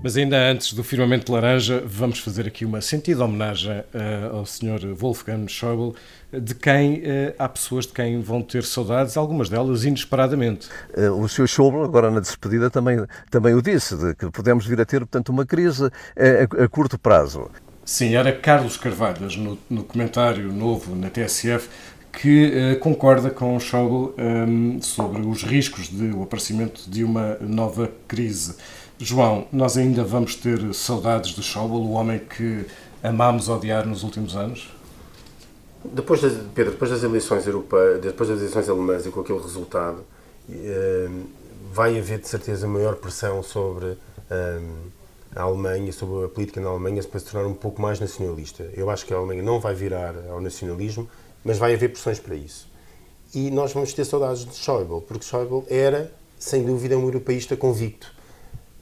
Mas 0.02 0.16
ainda 0.16 0.38
antes 0.50 0.72
do 0.72 0.82
Firmamento 0.82 1.30
Laranja, 1.30 1.84
vamos 1.86 2.20
fazer 2.20 2.48
aqui 2.48 2.64
uma 2.64 2.80
sentida 2.80 3.26
homenagem 3.26 3.80
uh, 3.80 4.38
ao 4.38 4.46
Sr. 4.46 4.94
Wolfgang 4.96 5.46
Schäuble, 5.50 5.94
de 6.32 6.56
quem 6.56 7.00
uh, 7.00 7.36
há 7.38 7.50
pessoas 7.50 7.86
de 7.86 7.92
quem 7.92 8.22
vão 8.22 8.42
ter 8.42 8.64
saudades, 8.64 9.18
algumas 9.18 9.50
delas 9.50 9.84
inesperadamente. 9.84 10.70
Uh, 10.98 11.12
o 11.22 11.28
Sr. 11.28 11.48
Schäuble, 11.48 11.84
agora 11.84 12.10
na 12.10 12.22
despedida, 12.22 12.70
também, 12.70 13.06
também 13.30 13.54
o 13.54 13.62
disse, 13.62 13.98
de 13.98 14.16
que 14.16 14.32
podemos 14.32 14.66
vir 14.66 14.80
a 14.80 14.86
ter, 14.86 15.00
portanto, 15.00 15.30
uma 15.30 15.46
crise 15.46 15.92
a, 16.16 16.64
a 16.64 16.70
curto 16.70 16.98
prazo. 16.98 17.52
Sim, 17.84 18.16
era 18.16 18.32
Carlos 18.32 18.78
Carvalhas, 18.78 19.36
no, 19.36 19.60
no 19.70 19.84
comentário 19.84 20.50
novo 20.54 20.96
na 20.96 21.10
TSF, 21.10 21.68
que 22.14 22.74
uh, 22.76 22.80
concorda 22.80 23.30
com 23.30 23.56
o 23.56 23.60
Schäuble 23.60 24.14
um, 24.18 24.82
sobre 24.82 25.22
os 25.22 25.44
riscos 25.44 25.90
de 25.90 26.06
o 26.12 26.24
aparecimento 26.24 26.90
de 26.90 27.04
uma 27.04 27.36
nova 27.42 27.92
crise. 28.08 28.56
João, 29.02 29.48
nós 29.50 29.78
ainda 29.78 30.04
vamos 30.04 30.36
ter 30.36 30.74
saudades 30.74 31.34
de 31.34 31.42
Schäuble, 31.42 31.78
o 31.78 31.92
homem 31.92 32.20
que 32.20 32.66
amámos 33.02 33.48
odiar 33.48 33.88
nos 33.88 34.04
últimos 34.04 34.36
anos? 34.36 34.70
Depois 35.86 36.22
das, 36.22 36.34
Pedro, 36.54 36.74
depois 36.74 36.92
das 36.92 37.02
eleições 37.02 37.48
europeias, 37.48 38.02
depois 38.02 38.28
das 38.28 38.40
eleições 38.40 38.68
alemãs 38.68 39.06
e 39.06 39.10
com 39.10 39.22
aquele 39.22 39.40
resultado, 39.40 40.04
eh, 40.52 41.08
vai 41.72 41.98
haver 41.98 42.20
de 42.20 42.28
certeza 42.28 42.68
maior 42.68 42.98
pressão 42.98 43.42
sobre 43.42 43.86
um, 43.86 44.90
a 45.34 45.44
Alemanha, 45.44 45.94
sobre 45.94 46.26
a 46.26 46.28
política 46.28 46.60
na 46.60 46.68
Alemanha, 46.68 47.02
para 47.02 47.22
se 47.22 47.28
tornar 47.28 47.48
um 47.48 47.54
pouco 47.54 47.82
mais 47.82 48.02
nacionalista. 48.02 48.70
Eu 48.76 48.90
acho 48.90 49.06
que 49.06 49.14
a 49.14 49.18
Alemanha 49.18 49.42
não 49.42 49.62
vai 49.62 49.74
virar 49.74 50.14
ao 50.30 50.42
nacionalismo, 50.42 51.10
mas 51.42 51.58
vai 51.58 51.74
haver 51.74 51.94
pressões 51.94 52.20
para 52.20 52.36
isso. 52.36 52.68
E 53.34 53.50
nós 53.50 53.72
vamos 53.72 53.94
ter 53.94 54.04
saudades 54.04 54.44
de 54.44 54.56
Schäuble, 54.56 55.00
porque 55.08 55.24
Schäuble 55.24 55.64
era, 55.70 56.12
sem 56.38 56.66
dúvida, 56.66 56.98
um 56.98 57.04
europeísta 57.04 57.56
convicto. 57.56 58.19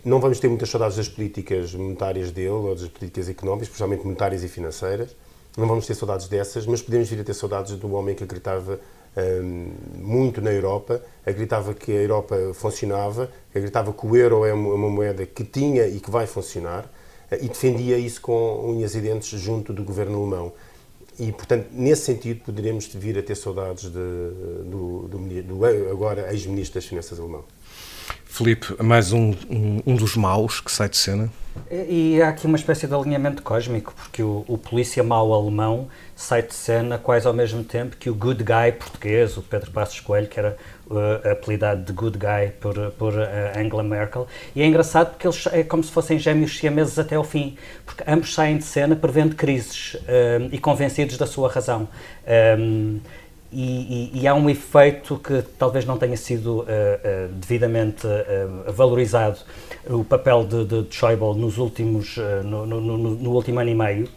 Não 0.06 0.20
vamos 0.20 0.40
ter 0.40 0.48
muitas 0.48 0.70
saudades 0.70 0.96
das 0.96 1.10
políticas 1.10 1.74
monetárias 1.74 2.32
dele, 2.32 2.50
ou 2.50 2.76
das 2.76 2.88
políticas 2.88 3.30
económicas, 3.30 3.68
especialmente 3.68 4.04
monetárias 4.04 4.44
e 4.44 4.48
financeiras. 4.48 5.16
Não 5.58 5.68
vamos 5.68 5.88
ter 5.88 5.96
saudades 5.96 6.28
dessas, 6.28 6.68
mas 6.68 6.82
podemos 6.82 7.10
vir 7.10 7.20
a 7.20 7.24
ter 7.24 7.34
saudades 7.34 7.76
do 7.76 7.92
homem 7.94 8.14
que 8.14 8.24
acreditava 8.24 8.80
um, 9.18 9.72
muito 9.96 10.40
na 10.40 10.52
Europa, 10.52 11.02
acreditava 11.26 11.74
que 11.74 11.92
a 11.92 12.02
Europa 12.02 12.36
funcionava, 12.54 13.32
acreditava 13.50 13.92
que 13.92 14.06
o 14.06 14.16
euro 14.16 14.46
é 14.46 14.54
uma 14.54 14.90
moeda 14.90 15.26
que 15.26 15.44
tinha 15.44 15.88
e 15.88 16.00
que 16.00 16.12
vai 16.12 16.28
funcionar, 16.28 16.88
eh, 17.32 17.40
e 17.42 17.48
defendia 17.48 17.98
isso 17.98 18.22
com 18.22 18.70
unhas 18.70 18.94
e 18.94 19.02
dentes 19.02 19.28
junto 19.40 19.74
do 19.74 19.84
governo 19.84 20.20
alemão. 20.22 20.54
E, 21.20 21.32
portanto, 21.32 21.70
nesse 21.72 22.04
sentido, 22.04 22.42
poderemos 22.46 22.86
vir 22.94 23.18
a 23.18 23.24
ter 23.24 23.34
saudades 23.34 23.86
de, 23.86 23.90
do, 24.70 25.08
do, 25.08 25.44
do 25.44 25.66
agora 25.92 26.32
ex-ministro 26.32 26.76
das 26.76 26.86
Finanças 26.86 27.20
alemão. 27.20 27.44
Filipe, 28.26 28.76
mais 28.84 29.12
um, 29.12 29.34
um, 29.50 29.82
um, 29.86 29.96
dos 29.96 30.16
maus 30.16 30.60
que 30.60 30.72
sai 30.72 30.88
de 30.88 30.98
cena? 30.98 31.30
E, 31.72 32.22
há 32.22 32.30
aqui 32.30 32.46
uma 32.46 32.56
espécie 32.56 32.86
de 32.86 32.94
alinhamento 32.94 33.42
cósmico, 33.42 33.92
porque 33.96 34.22
o, 34.22 34.46
o 34.48 34.60
polícia 34.60 35.04
mau 35.04 35.34
alemão 35.34 35.88
sai 36.16 36.44
de 36.44 36.54
cena 36.54 37.00
quase 37.00 37.26
ao 37.26 37.34
mesmo 37.34 37.64
tempo 37.64 37.98
que 37.98 38.12
o 38.12 38.14
good 38.14 38.44
guy 38.44 38.72
português, 38.78 39.38
o 39.38 39.42
Pedro 39.42 39.72
Passos 39.72 40.00
Coelho, 40.00 40.28
que 40.28 40.40
era 40.40 40.56
uh, 40.88 41.32
apelidado 41.32 41.84
de 41.84 41.92
good 41.92 42.20
guy 42.20 42.52
por, 42.60 42.76
por 42.92 43.14
uh, 43.14 43.58
Angela 43.58 43.82
Merkel. 43.82 44.28
E 44.56 44.62
é 44.62 44.68
engraçado 44.68 45.12
porque 45.12 45.26
eles 45.26 45.48
é 45.48 45.64
como 45.64 45.84
se 45.84 45.92
fossem 45.92 46.20
gêmeos 46.20 46.58
siameses 46.58 47.00
até 47.00 47.16
ao 47.16 47.24
fim, 47.24 47.58
porque 47.86 48.04
ambos 48.08 48.34
saem 48.34 48.58
de 48.58 48.64
cena 48.64 48.96
prevendo 48.96 49.36
crises 49.36 49.96
uh, 49.96 50.48
e 50.52 50.60
convencidos 50.60 51.18
da 51.18 51.26
sua 51.26 51.50
razão. 51.50 51.88
Um, 52.60 53.00
e, 53.52 54.22
e, 54.22 54.28
há 54.28 54.34
um 54.34 54.50
efeito 54.50 55.18
que 55.18 55.42
talvez 55.58 55.86
não 55.86 55.98
tenha 55.98 56.18
sido 56.18 56.60
uh, 56.60 56.64
uh, 56.64 57.34
devidamente 57.34 58.06
uh, 58.06 58.72
valorizado 58.74 59.40
o 59.90 60.04
papel 60.04 60.46
de, 60.46 60.66
de, 60.66 60.82
de 60.84 60.96
Schäuble 60.96 61.34
nos 61.40 61.58
últimos 61.58 62.18
no, 62.44 62.66
no, 62.66 62.82
no, 62.82 62.98
no, 62.98 63.32
último 63.32 63.60
ano 63.60 63.70
e 63.70 63.76
meio. 63.76 64.10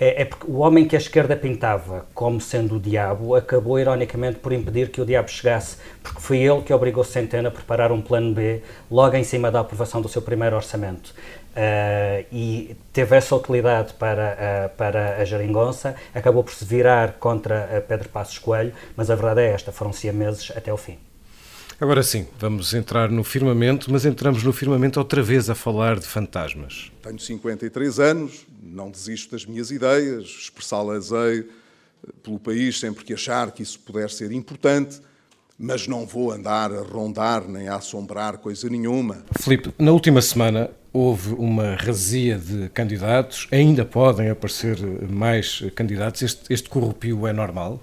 É, 0.00 0.22
é, 0.22 0.24
porque 0.24 0.48
o 0.48 0.58
homem 0.58 0.86
que 0.86 0.94
a 0.94 0.98
esquerda 0.98 1.36
pintava 1.36 2.06
como 2.14 2.40
sendo 2.40 2.76
o 2.76 2.80
diabo 2.80 3.34
acabou 3.34 3.80
ironicamente 3.80 4.38
por 4.38 4.52
impedir 4.52 4.90
que 4.90 5.00
o 5.00 5.04
diabo 5.04 5.28
chegasse 5.28 5.76
porque 6.04 6.20
foi 6.20 6.38
ele 6.38 6.62
que 6.62 6.72
obrigou 6.72 7.02
Centeno 7.02 7.48
a 7.48 7.50
preparar 7.50 7.90
um 7.90 8.00
plano 8.00 8.32
B 8.32 8.62
logo 8.88 9.16
em 9.16 9.24
cima 9.24 9.50
da 9.50 9.58
aprovação 9.58 10.00
do 10.00 10.08
seu 10.08 10.22
primeiro 10.22 10.54
orçamento 10.54 11.12
Uh, 11.56 12.24
e 12.30 12.76
teve 12.92 13.16
essa 13.16 13.34
utilidade 13.34 13.94
para, 13.94 14.70
uh, 14.72 14.76
para 14.76 15.16
a 15.16 15.24
geringonça, 15.24 15.96
acabou 16.14 16.44
por 16.44 16.52
se 16.52 16.64
virar 16.64 17.14
contra 17.14 17.84
Pedro 17.88 18.08
Passos 18.10 18.38
Coelho, 18.38 18.72
mas 18.96 19.10
a 19.10 19.16
verdade 19.16 19.40
é 19.40 19.50
esta, 19.50 19.72
foram 19.72 19.92
meses 20.14 20.52
até 20.54 20.72
o 20.72 20.76
fim. 20.76 20.98
Agora 21.80 22.02
sim, 22.02 22.26
vamos 22.38 22.74
entrar 22.74 23.08
no 23.08 23.22
firmamento, 23.22 23.90
mas 23.90 24.04
entramos 24.04 24.42
no 24.42 24.52
firmamento 24.52 24.98
outra 24.98 25.22
vez 25.22 25.48
a 25.48 25.54
falar 25.54 25.98
de 25.98 26.06
fantasmas. 26.06 26.90
Tenho 27.02 27.18
53 27.18 28.00
anos, 28.00 28.46
não 28.60 28.90
desisto 28.90 29.30
das 29.30 29.46
minhas 29.46 29.70
ideias, 29.70 30.24
expressá-las-ei 30.24 31.48
pelo 32.22 32.38
país 32.38 32.78
sempre 32.80 33.04
que 33.04 33.14
achar 33.14 33.52
que 33.52 33.62
isso 33.62 33.78
puder 33.80 34.10
ser 34.10 34.32
importante, 34.32 35.00
mas 35.58 35.86
não 35.86 36.06
vou 36.06 36.32
andar 36.32 36.72
a 36.72 36.82
rondar 36.82 37.46
nem 37.48 37.68
a 37.68 37.76
assombrar 37.76 38.38
coisa 38.38 38.68
nenhuma. 38.68 39.24
Filipe, 39.40 39.72
na 39.78 39.92
última 39.92 40.20
semana 40.20 40.70
houve 40.98 41.32
uma 41.34 41.74
razia 41.76 42.36
de 42.36 42.68
candidatos, 42.70 43.46
ainda 43.52 43.84
podem 43.84 44.30
aparecer 44.30 44.76
mais 45.08 45.62
candidatos. 45.74 46.22
Este, 46.22 46.52
este 46.52 46.68
corrupio 46.68 47.26
é 47.26 47.32
normal? 47.32 47.80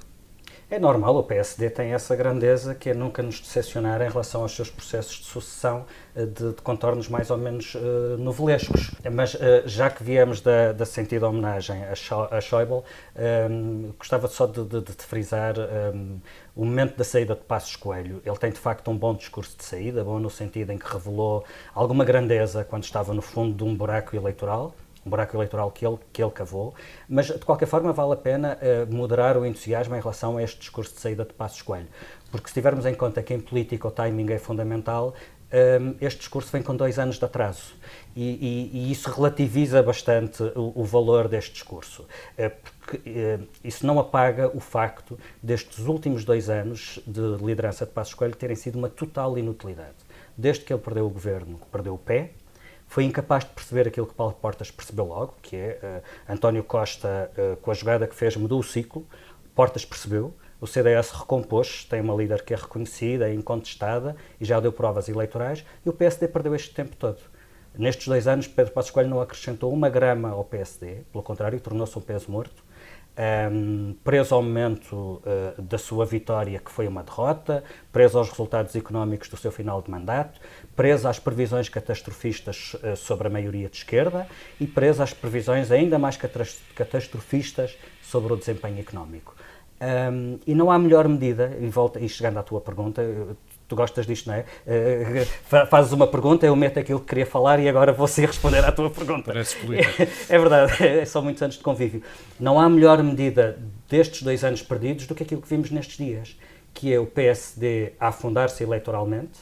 É 0.68 0.80
normal, 0.80 1.16
o 1.16 1.22
PSD 1.24 1.70
tem 1.70 1.94
essa 1.94 2.16
grandeza 2.16 2.74
que 2.74 2.90
é 2.90 2.94
nunca 2.96 3.22
nos 3.22 3.40
decepcionar 3.40 4.02
em 4.02 4.10
relação 4.10 4.42
aos 4.42 4.56
seus 4.56 4.68
processos 4.68 5.18
de 5.18 5.26
sucessão 5.26 5.86
eh, 6.16 6.26
de, 6.26 6.54
de 6.54 6.62
contornos 6.64 7.08
mais 7.08 7.30
ou 7.30 7.38
menos 7.38 7.76
uh, 7.76 8.18
novelescos. 8.18 8.90
Mas 9.14 9.36
uh, 9.36 9.38
já 9.66 9.92
que 9.92 10.04
viemos 10.04 10.42
da, 10.42 10.74
da 10.74 10.84
sentida 10.84 11.30
homenagem 11.30 11.84
a, 11.84 11.92
a 11.92 12.42
Schäuble, 12.42 12.82
um, 13.48 13.94
gostava 14.00 14.28
só 14.28 14.48
de, 14.48 14.64
de, 14.64 14.82
de 14.82 15.04
frisar 15.04 15.54
um, 15.94 16.20
o 16.56 16.66
momento 16.66 16.98
da 16.98 17.04
saída 17.04 17.36
de 17.36 17.42
Passos 17.42 17.76
Coelho. 17.76 18.20
Ele 18.26 18.38
tem 18.38 18.50
de 18.50 18.58
facto 18.58 18.90
um 18.90 18.98
bom 18.98 19.14
discurso 19.14 19.56
de 19.56 19.64
saída, 19.64 20.04
bom 20.04 20.18
no 20.18 20.32
sentido 20.32 20.72
em 20.72 20.80
que 20.80 20.92
revelou 20.92 21.46
alguma 21.76 22.04
grandeza 22.04 22.64
quando 22.64 22.86
estava 22.86 23.14
no 23.14 23.22
fundo 23.22 23.56
de 23.56 23.64
um 23.64 23.76
buraco 23.76 24.16
eleitoral 24.16 24.74
um 25.06 25.10
buraco 25.10 25.36
eleitoral 25.38 25.70
que 25.72 25.86
ele, 25.86 25.98
que 26.12 26.22
ele 26.22 26.32
cavou, 26.32 26.74
mas 27.08 27.28
de 27.28 27.40
qualquer 27.40 27.68
forma 27.68 27.94
vale 27.94 28.14
a 28.14 28.18
pena 28.18 28.58
uh, 28.58 28.94
moderar 28.94 29.38
o 29.38 29.46
entusiasmo 29.46 29.96
em 29.96 30.00
relação 30.00 30.38
a 30.38 30.44
este 30.44 30.60
discurso 30.60 30.96
de 30.96 31.00
saída 31.00 31.24
de 31.24 31.34
Passos 31.34 31.62
Coelho, 31.62 31.88
porque 32.32 32.48
se 32.48 32.54
tivermos 32.56 32.86
em 32.86 32.96
conta 32.96 33.22
que 33.22 33.34
em 33.34 33.40
política 33.40 33.88
o 33.88 33.92
timing 33.92 34.32
é 34.32 34.40
fundamental, 34.40 35.14
um, 35.54 35.58
ehm, 35.58 35.96
este 36.02 36.20
discurso 36.20 36.52
vem 36.52 36.64
com 36.64 36.76
dois 36.76 36.98
anos 36.98 37.18
de 37.18 37.24
atraso. 37.24 37.76
E, 38.16 38.24
e, 38.24 38.72
e 38.74 38.92
isso 38.92 39.10
relativiza 39.12 39.82
bastante 39.84 40.42
o, 40.56 40.74
o 40.76 40.84
valor 40.84 41.28
deste 41.28 41.54
discurso, 41.54 42.02
uh, 42.04 42.52
porque 42.80 43.40
isso 43.64 43.86
não 43.86 44.00
apaga 44.00 44.50
o 44.56 44.60
facto 44.60 45.20
destes 45.42 45.80
últimos 45.80 46.26
dois 46.26 46.50
anos 46.50 47.00
de 47.06 47.22
liderança 47.44 47.86
de 47.86 47.92
Passos 47.92 48.14
Coelho 48.14 48.36
terem 48.36 48.56
sido 48.56 48.78
uma 48.78 48.90
total 48.90 49.38
inutilidade. 49.38 49.96
Desde 50.38 50.66
que 50.66 50.74
ele 50.74 50.82
perdeu 50.82 51.06
o 51.06 51.10
governo, 51.10 51.60
perdeu 51.72 51.94
o 51.94 51.98
pé, 51.98 52.32
foi 52.96 53.04
incapaz 53.04 53.44
de 53.44 53.50
perceber 53.50 53.90
aquilo 53.90 54.08
que 54.08 54.14
Paulo 54.14 54.32
Portas 54.32 54.72
percebeu 54.72 55.04
logo, 55.04 55.34
que 55.42 55.58
é 55.58 56.02
uh, 56.30 56.34
António 56.34 56.64
Costa, 56.64 57.30
uh, 57.38 57.58
com 57.58 57.70
a 57.70 57.74
jogada 57.74 58.08
que 58.08 58.16
fez, 58.16 58.38
mudou 58.38 58.58
o 58.58 58.64
ciclo, 58.64 59.06
Portas 59.54 59.84
percebeu, 59.84 60.34
o 60.62 60.66
CDS 60.66 61.12
recompôs, 61.12 61.84
tem 61.84 62.00
uma 62.00 62.16
líder 62.16 62.46
que 62.46 62.54
é 62.54 62.56
reconhecida, 62.56 63.30
é 63.30 63.34
incontestada 63.34 64.16
e 64.40 64.46
já 64.46 64.62
deu 64.62 64.72
provas 64.72 65.10
eleitorais, 65.10 65.66
e 65.86 65.90
o 65.90 65.92
PSD 65.92 66.30
perdeu 66.30 66.56
este 66.56 66.74
tempo 66.74 66.96
todo. 66.96 67.18
Nestes 67.78 68.08
dois 68.08 68.30
anos, 68.30 68.48
Pedro 68.48 68.72
Passos 68.72 68.92
Coelho 68.92 69.10
não 69.10 69.20
acrescentou 69.20 69.74
uma 69.74 69.90
grama 69.90 70.30
ao 70.30 70.46
PSD, 70.46 71.04
pelo 71.12 71.22
contrário, 71.22 71.60
tornou-se 71.60 72.00
um 72.00 72.02
peso 72.02 72.32
morto 72.32 72.64
um, 73.52 73.96
preso 74.04 74.36
ao 74.36 74.44
momento 74.44 75.22
uh, 75.26 75.62
da 75.62 75.78
sua 75.78 76.06
vitória, 76.06 76.60
que 76.60 76.72
foi 76.72 76.88
uma 76.88 77.04
derrota, 77.04 77.64
preso 77.92 78.18
aos 78.18 78.30
resultados 78.30 78.76
económicos 78.76 79.30
do 79.30 79.38
seu 79.38 79.52
final 79.52 79.82
de 79.82 79.90
mandato, 79.90 80.40
preso 80.76 81.08
às 81.08 81.20
previsões 81.20 81.70
catastrofistas 81.70 82.76
uh, 82.76 82.96
sobre 82.96 83.28
a 83.28 83.30
maioria 83.30 83.70
de 83.70 83.78
esquerda 83.78 84.28
e 84.60 84.68
preso 84.68 85.02
às 85.02 85.14
previsões 85.14 85.72
ainda 85.72 85.98
mais 85.98 86.18
catastrofistas 86.76 87.78
sobre 88.02 88.34
o 88.34 88.36
desempenho 88.36 88.80
económico. 88.80 89.36
Um, 89.82 90.40
e 90.48 90.56
não 90.56 90.72
há 90.72 90.80
melhor 90.80 91.08
medida, 91.08 91.58
e, 91.60 91.68
volta, 91.68 92.00
e 92.00 92.08
chegando 92.08 92.40
à 92.40 92.44
tua 92.44 92.62
pergunta, 92.62 93.02
tu 93.68 93.76
gostas 93.76 94.06
disto, 94.06 94.28
não 94.28 94.36
é? 94.36 94.46
Uh, 94.66 95.66
fazes 95.68 95.92
uma 95.92 96.08
pergunta, 96.08 96.46
eu 96.46 96.56
meto 96.56 96.80
aquilo 96.80 97.00
que 97.00 97.08
queria 97.08 97.26
falar 97.26 97.60
e 97.60 97.68
agora 97.68 97.92
vou 97.92 98.08
sim 98.08 98.26
responder 98.26 98.64
à 98.64 98.72
tua 98.72 98.90
pergunta. 98.90 99.32
Parece 99.32 99.56
político. 99.58 100.02
É, 100.02 100.08
é 100.36 100.40
verdade, 100.40 100.84
é, 100.84 101.06
são 101.06 101.22
muitos 101.22 101.42
anos 101.42 101.56
de 101.56 101.64
convívio. 101.64 102.02
Não 102.40 102.60
há 102.60 102.70
melhor 102.70 103.02
medida 103.02 103.58
destes 103.90 104.22
dois 104.22 104.44
anos 104.44 104.62
perdidos 104.62 105.08
do 105.08 105.16
que 105.16 105.24
aquilo 105.24 105.42
que 105.42 105.50
vimos 105.50 105.72
nestes 105.72 105.98
dias, 105.98 106.38
que 106.74 106.94
é 106.94 107.00
o 107.00 107.06
PSD 107.06 107.94
a 108.00 108.10
afundar-se 108.10 108.64
eleitoralmente 108.64 109.40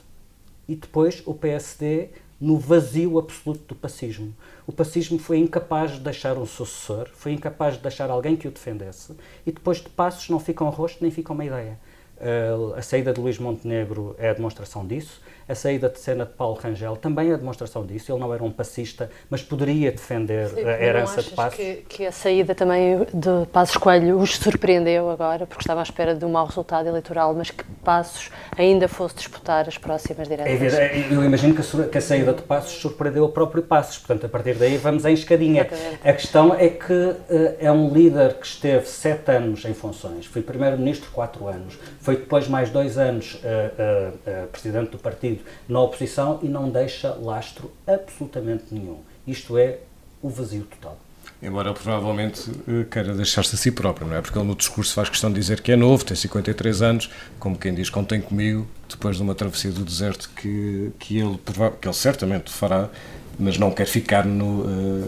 e 0.68 0.76
depois 0.76 1.22
o 1.26 1.34
PSD 1.34 2.10
no 2.40 2.58
vazio 2.58 3.18
absoluto 3.18 3.64
do 3.70 3.76
pacismo. 3.76 4.34
O 4.68 4.72
pacismo 4.72 5.18
foi 5.18 5.38
incapaz 5.38 5.92
de 5.92 6.00
deixar 6.00 6.38
um 6.38 6.46
sucessor, 6.46 7.10
foi 7.14 7.32
incapaz 7.32 7.76
de 7.76 7.82
deixar 7.82 8.10
alguém 8.10 8.36
que 8.36 8.48
o 8.48 8.52
defendesse, 8.52 9.14
e 9.46 9.52
depois 9.52 9.78
de 9.78 9.90
passos 9.90 10.30
não 10.30 10.40
fica 10.40 10.64
um 10.64 10.70
rosto 10.70 11.02
nem 11.02 11.12
fica 11.12 11.32
uma 11.32 11.46
ideia. 11.46 11.80
Uh, 12.24 12.74
a 12.76 12.82
saída 12.82 13.12
de 13.12 13.20
Luís 13.20 13.38
Montenegro 13.38 14.16
é 14.18 14.30
a 14.30 14.34
demonstração 14.34 14.88
disso. 14.88 15.22
A 15.48 15.56
saída 15.56 15.90
de 15.90 16.00
cena 16.00 16.26
de 16.26 16.32
Paulo 16.32 16.56
Rangel 16.56 16.96
também 16.96 17.30
é 17.30 17.34
a 17.34 17.38
demonstração 17.38 17.86
disso. 17.86 18.12
Ele 18.12 18.20
não 18.20 18.34
era 18.34 18.44
um 18.44 18.52
passista, 18.52 19.10
mas 19.30 19.42
poderia 19.42 19.92
defender 19.92 20.48
Sim, 20.50 20.64
a 20.64 20.82
herança 20.82 21.22
de 21.22 21.32
Passos. 21.32 21.58
Que, 21.58 21.76
que 21.90 22.06
a 22.06 22.12
saída 22.12 22.56
também 22.56 23.00
de 23.14 23.46
Passos 23.52 23.78
Coelho 23.78 24.18
os 24.20 24.38
surpreendeu 24.38 25.10
agora, 25.10 25.46
porque 25.46 25.62
estava 25.62 25.82
à 25.82 25.84
espera 25.84 26.16
de 26.16 26.24
um 26.24 26.32
mau 26.32 26.46
resultado 26.46 26.88
eleitoral, 26.88 27.34
mas 27.34 27.52
que 27.52 27.64
Passos 27.84 28.30
ainda 28.58 28.88
fosse 28.88 29.16
disputar 29.16 29.68
as 29.68 29.78
próximas 29.78 30.28
diretas? 30.28 30.74
É, 30.74 31.08
eu 31.12 31.24
imagino 31.24 31.54
que 31.54 31.62
a, 31.62 31.88
que 31.88 31.98
a, 31.98 32.02
saída 32.02 32.34
de 32.34 32.42
Passos 32.42 32.80
surpreendeu 32.80 33.26
o 33.26 33.30
próprio 33.30 33.64
Passos. 33.64 33.98
Portanto, 33.98 34.26
a 34.26 34.30
partir 34.30 34.56
daí 34.56 34.78
vamos 34.78 35.04
em 35.06 35.14
escadinha. 35.14 35.68
Exatamente. 35.70 36.08
A 36.08 36.14
questão 36.14 36.56
é 36.56 36.70
que 36.70 36.94
uh, 36.94 37.56
é 37.60 37.72
um 37.72 37.90
líder 37.92 38.36
que 38.36 38.46
esteve 38.46 38.88
sete 38.88 39.32
anos 39.32 39.66
em 39.66 39.74
funções, 39.74 40.26
foi 40.26 40.42
primeiro-ministro 40.42 41.10
quatro 41.12 41.48
anos, 41.48 41.78
foi 42.00 42.16
depois 42.18 42.48
mais 42.48 42.70
dois 42.70 42.98
anos 42.98 43.36
uh, 43.36 43.38
uh, 43.38 44.48
presidente 44.48 44.92
do 44.92 44.98
partido 44.98 45.33
na 45.68 45.80
oposição 45.80 46.40
e 46.42 46.48
não 46.48 46.70
deixa 46.70 47.14
lastro 47.16 47.72
absolutamente 47.88 48.66
nenhum. 48.72 49.00
Isto 49.26 49.58
é 49.58 49.80
o 50.22 50.30
vazio 50.30 50.64
total. 50.64 50.98
Embora 51.42 51.70
ele 51.70 51.78
provavelmente 51.78 52.50
eh, 52.68 52.86
queira 52.90 53.14
deixar-se 53.14 53.56
a 53.56 53.58
si 53.58 53.70
próprio, 53.72 54.08
não 54.08 54.16
é? 54.16 54.22
Porque 54.22 54.38
ele 54.38 54.48
no 54.48 54.56
discurso 54.56 54.94
faz 54.94 55.10
questão 55.10 55.30
de 55.32 55.40
dizer 55.40 55.60
que 55.62 55.72
é 55.74 55.76
novo, 55.76 56.06
tem 56.06 56.16
53 56.16 56.82
anos, 56.82 57.10
como 57.38 57.58
quem 57.58 57.74
diz, 57.74 57.90
contem 57.90 58.22
comigo, 58.22 58.66
depois 58.90 59.18
de 59.18 59.24
uma 59.24 59.36
travessia 59.36 59.72
do 59.72 59.84
deserto 59.84 60.30
que, 60.36 60.92
que, 61.00 61.20
ele, 61.20 61.38
que 61.82 61.88
ele 61.88 61.94
certamente 61.94 62.52
fará 62.52 62.90
mas 63.38 63.58
não 63.58 63.72
quer 63.72 63.88
ficar 63.88 64.26
no, 64.26 64.64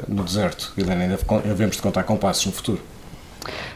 no 0.08 0.24
deserto. 0.24 0.74
Helena, 0.76 1.04
ainda 1.04 1.20
devemos 1.46 1.76
de 1.76 1.82
contar 1.82 2.04
com 2.04 2.18
passos 2.18 2.48
no 2.48 2.52
futuro. 2.52 2.82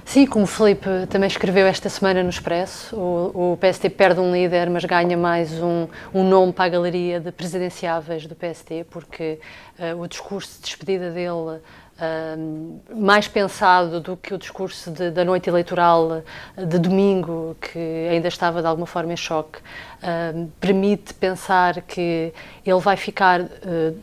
Sim, 0.10 0.26
como 0.26 0.46
o 0.46 0.48
Felipe 0.48 0.90
também 1.08 1.28
escreveu 1.28 1.68
esta 1.68 1.88
semana 1.88 2.24
no 2.24 2.32
Expresso, 2.32 2.96
o, 2.96 3.54
o 3.54 3.58
PST 3.58 3.92
perde 3.92 4.20
um 4.20 4.34
líder, 4.34 4.68
mas 4.68 4.84
ganha 4.84 5.16
mais 5.16 5.54
um, 5.62 5.88
um 6.12 6.28
nome 6.28 6.52
para 6.52 6.66
a 6.66 6.70
galeria 6.70 7.20
de 7.20 7.32
presidenciáveis 7.32 8.26
do 8.26 8.34
PST, 8.34 8.88
porque 8.90 9.40
uh, 9.78 10.02
o 10.02 10.08
discurso 10.08 10.56
de 10.56 10.64
despedida 10.64 11.12
dele 11.12 11.62
Uh, 12.00 12.80
mais 12.96 13.28
pensado 13.28 14.00
do 14.00 14.16
que 14.16 14.34
o 14.34 14.38
discurso 14.38 14.90
de, 14.90 15.12
da 15.12 15.26
noite 15.26 15.50
eleitoral 15.50 16.24
de 16.56 16.80
domingo, 16.80 17.58
que 17.60 18.08
ainda 18.10 18.30
estava 18.30 18.62
de 18.62 18.68
alguma 18.68 18.88
forma 18.88 19.12
em 19.12 19.18
choque, 19.18 19.60
uh, 19.60 20.50
permite 20.62 21.14
pensar 21.14 21.82
que 21.82 22.34
ele 22.66 22.80
vai 22.80 22.96
ficar 22.96 23.42
uh, 23.42 23.48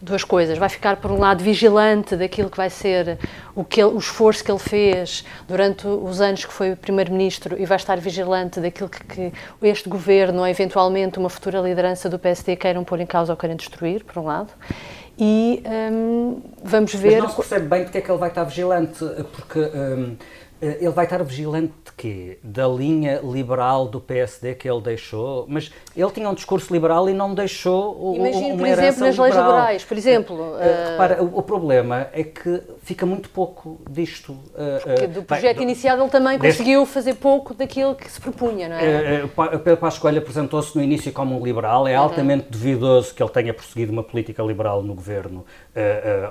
duas 0.02 0.22
coisas. 0.22 0.58
Vai 0.58 0.68
ficar, 0.68 0.96
por 0.96 1.10
um 1.10 1.18
lado, 1.18 1.42
vigilante 1.42 2.16
daquilo 2.16 2.50
que 2.50 2.58
vai 2.58 2.68
ser 2.68 3.18
o, 3.54 3.64
que 3.64 3.80
ele, 3.80 3.94
o 3.94 3.98
esforço 3.98 4.44
que 4.44 4.52
ele 4.52 4.58
fez 4.58 5.24
durante 5.48 5.86
os 6.04 6.20
anos 6.20 6.44
que 6.44 6.52
foi 6.52 6.76
Primeiro-Ministro 6.76 7.60
e 7.60 7.66
vai 7.66 7.76
estar 7.76 7.98
vigilante 7.98 8.60
daquilo 8.60 8.88
que, 8.88 9.04
que, 9.04 9.32
este 9.62 9.88
governo 9.88 10.40
ou, 10.40 10.46
eventualmente, 10.46 11.18
uma 11.18 11.28
futura 11.28 11.60
liderança 11.60 12.08
do 12.08 12.18
PSD 12.18 12.56
queiram 12.56 12.84
pôr 12.84 13.00
em 13.00 13.06
causa 13.06 13.32
ou 13.32 13.36
queiram 13.36 13.56
destruir, 13.56 14.04
por 14.04 14.18
um 14.20 14.24
lado 14.24 14.52
e 15.18 15.62
um, 15.92 16.42
vamos 16.62 16.94
ver. 16.94 17.12
Mas 17.12 17.22
não 17.22 17.30
se 17.30 17.36
percebe 17.36 17.66
bem 17.66 17.84
porque 17.84 17.98
é 17.98 18.00
que 18.00 18.10
ele 18.10 18.18
vai 18.18 18.28
estar 18.28 18.44
vigilante, 18.44 19.04
porque 19.32 19.58
um, 19.58 20.16
eh, 20.60 20.78
ele 20.80 20.90
vai 20.90 21.04
estar 21.04 21.22
vigilante 21.22 21.72
de 21.84 21.92
quê? 21.96 22.38
Da 22.42 22.68
linha 22.68 23.20
liberal 23.22 23.88
do 23.88 23.98
PSD 23.98 24.54
que 24.54 24.68
ele 24.68 24.80
deixou? 24.82 25.46
Mas 25.48 25.70
ele 25.96 26.10
tinha 26.10 26.28
um 26.28 26.34
discurso 26.34 26.72
liberal 26.72 27.08
e 27.08 27.14
não 27.14 27.34
deixou 27.34 27.96
o, 27.98 28.16
Imagino, 28.16 28.48
uma 28.48 28.58
por 28.58 28.66
exemplo, 28.66 29.00
nas 29.06 29.18
leis 29.18 29.34
laborais, 29.34 29.84
por 29.84 29.96
exemplo. 29.96 30.36
Uh, 30.36 30.90
repara, 30.90 31.22
o, 31.22 31.38
o, 31.38 31.42
problema 31.42 32.08
é 32.12 32.22
que 32.22 32.62
fica 32.86 33.04
muito 33.04 33.28
pouco 33.28 33.80
disto. 33.90 34.32
Uh, 34.32 35.08
do 35.08 35.22
projeto 35.24 35.56
bem, 35.56 35.64
iniciado 35.64 36.00
ele 36.02 36.08
também 36.08 36.38
deste... 36.38 36.58
conseguiu 36.58 36.86
fazer 36.86 37.14
pouco 37.14 37.52
daquilo 37.52 37.96
que 37.96 38.08
se 38.08 38.20
propunha, 38.20 38.68
não 38.68 38.76
é? 38.76 39.24
Uh, 39.24 39.58
Pedro 39.58 39.76
Passos 39.76 39.98
Coelho 39.98 40.18
apresentou-se 40.18 40.76
no 40.76 40.82
início 40.82 41.12
como 41.12 41.38
um 41.38 41.44
liberal, 41.44 41.88
é 41.88 41.96
uhum. 41.96 42.04
altamente 42.04 42.46
duvidoso 42.48 43.12
que 43.12 43.20
ele 43.20 43.30
tenha 43.30 43.52
prosseguido 43.52 43.90
uma 43.92 44.04
política 44.04 44.40
liberal 44.42 44.84
no 44.84 44.94
governo 44.94 45.44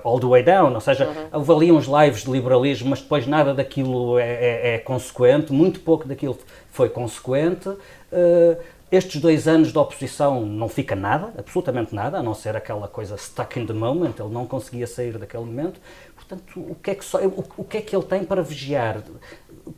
all 0.04 0.20
the 0.20 0.26
way 0.26 0.42
down, 0.42 0.74
ou 0.74 0.82
seja, 0.82 1.08
uhum. 1.08 1.40
houve 1.40 1.52
ali 1.52 1.72
uns 1.72 1.88
lives 1.88 2.24
de 2.24 2.32
liberalismo, 2.32 2.90
mas 2.90 3.02
depois 3.02 3.28
nada 3.28 3.54
daquilo 3.54 4.18
é, 4.18 4.24
é, 4.24 4.76
é, 4.76 4.78
consequente, 4.80 5.52
muito 5.52 5.82
pouco 5.82 6.08
daquilo 6.08 6.38
foi 6.72 6.90
consequente. 6.90 7.68
Uh, 7.70 8.58
estes 8.92 9.20
dois 9.20 9.48
anos 9.48 9.72
de 9.72 9.78
oposição 9.78 10.46
não 10.46 10.70
fica 10.70 10.96
nada, 10.96 11.34
absolutamente 11.38 11.94
nada, 11.94 12.20
a 12.20 12.24
não 12.24 12.34
ser 12.34 12.56
aquela 12.56 12.88
coisa 12.88 13.18
stuck 13.18 13.60
in 13.60 13.66
the 13.66 13.74
moment, 13.74 14.14
ele 14.20 14.30
não 14.30 14.46
conseguia 14.46 14.86
sair 14.86 15.18
daquele 15.18 15.44
momento. 15.44 15.82
Portanto, 16.27 16.60
o 16.60 16.75
que 16.75 16.91
é 16.91 16.96
que, 16.96 17.05
só, 17.05 17.20
o, 17.24 17.46
o 17.58 17.63
que, 17.63 17.77
é 17.77 17.82
que 17.82 17.96
ele 17.96 18.05
tem 18.05 18.24
para 18.24 18.41
vigiar? 18.41 19.03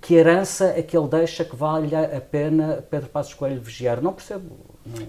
Que 0.02 0.16
herança 0.16 0.74
é 0.76 0.82
que 0.82 0.98
ele 0.98 1.08
deixa 1.08 1.44
que 1.44 1.56
valha 1.56 2.18
a 2.18 2.22
pena 2.22 2.84
Pedro 2.90 3.10
Passos 3.10 3.34
Coelho 3.34 3.62
vigiar? 3.62 4.02
Não 4.02 4.14
percebo. 4.14 4.58
Não. 4.86 5.08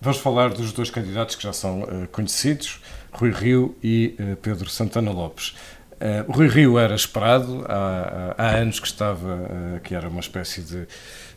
Vamos 0.00 0.18
falar 0.18 0.50
dos 0.50 0.72
dois 0.72 0.90
candidatos 0.90 1.34
que 1.34 1.42
já 1.42 1.52
são 1.52 1.82
uh, 1.82 2.08
conhecidos, 2.12 2.80
Rui 3.12 3.32
Rio 3.32 3.76
e 3.82 4.14
uh, 4.20 4.36
Pedro 4.36 4.70
Santana 4.70 5.10
Lopes. 5.10 5.56
Uh, 5.94 6.30
Rui 6.30 6.46
Rio 6.46 6.78
era 6.78 6.94
esperado, 6.94 7.64
há, 7.68 8.34
há 8.38 8.56
anos 8.58 8.78
que 8.78 8.86
estava, 8.86 9.80
que 9.82 9.96
era 9.96 10.08
uma 10.08 10.20
espécie 10.20 10.62
de, 10.62 10.86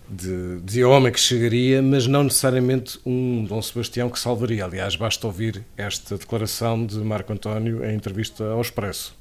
de, 0.08 0.62
de, 0.62 0.84
homem 0.84 1.12
que 1.12 1.20
chegaria, 1.20 1.82
mas 1.82 2.06
não 2.06 2.24
necessariamente 2.24 3.00
um 3.04 3.44
Dom 3.46 3.60
Sebastião 3.64 4.12
que 4.12 4.20
salvaria. 4.20 4.64
Aliás, 4.64 4.96
basta 4.96 5.26
ouvir 5.26 5.66
esta 5.76 6.16
declaração 6.16 6.86
de 6.86 6.98
Marco 7.00 7.34
António 7.34 7.84
em 7.84 7.96
entrevista 7.96 8.44
ao 8.44 8.62
Expresso. 8.62 9.20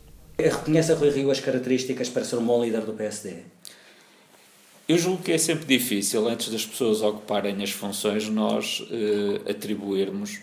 Reconhece 0.49 0.92
a 0.92 0.94
Rui 0.94 1.11
Rio 1.11 1.30
as 1.30 1.40
características 1.40 2.09
para 2.09 2.25
ser 2.25 2.37
um 2.37 2.44
bom 2.44 2.62
líder 2.62 2.82
do 2.82 2.92
PSD? 2.92 3.36
Eu 4.88 4.99
julgo 4.99 5.23
que 5.23 5.32
é 5.32 5.38
sempre 5.38 5.67
difícil, 5.67 6.26
antes 6.26 6.49
das 6.49 6.67
pessoas 6.67 7.00
ocuparem 7.00 7.62
as 7.62 7.71
funções, 7.71 8.28
nós 8.28 8.80
uh, 8.80 9.49
atribuirmos 9.49 10.41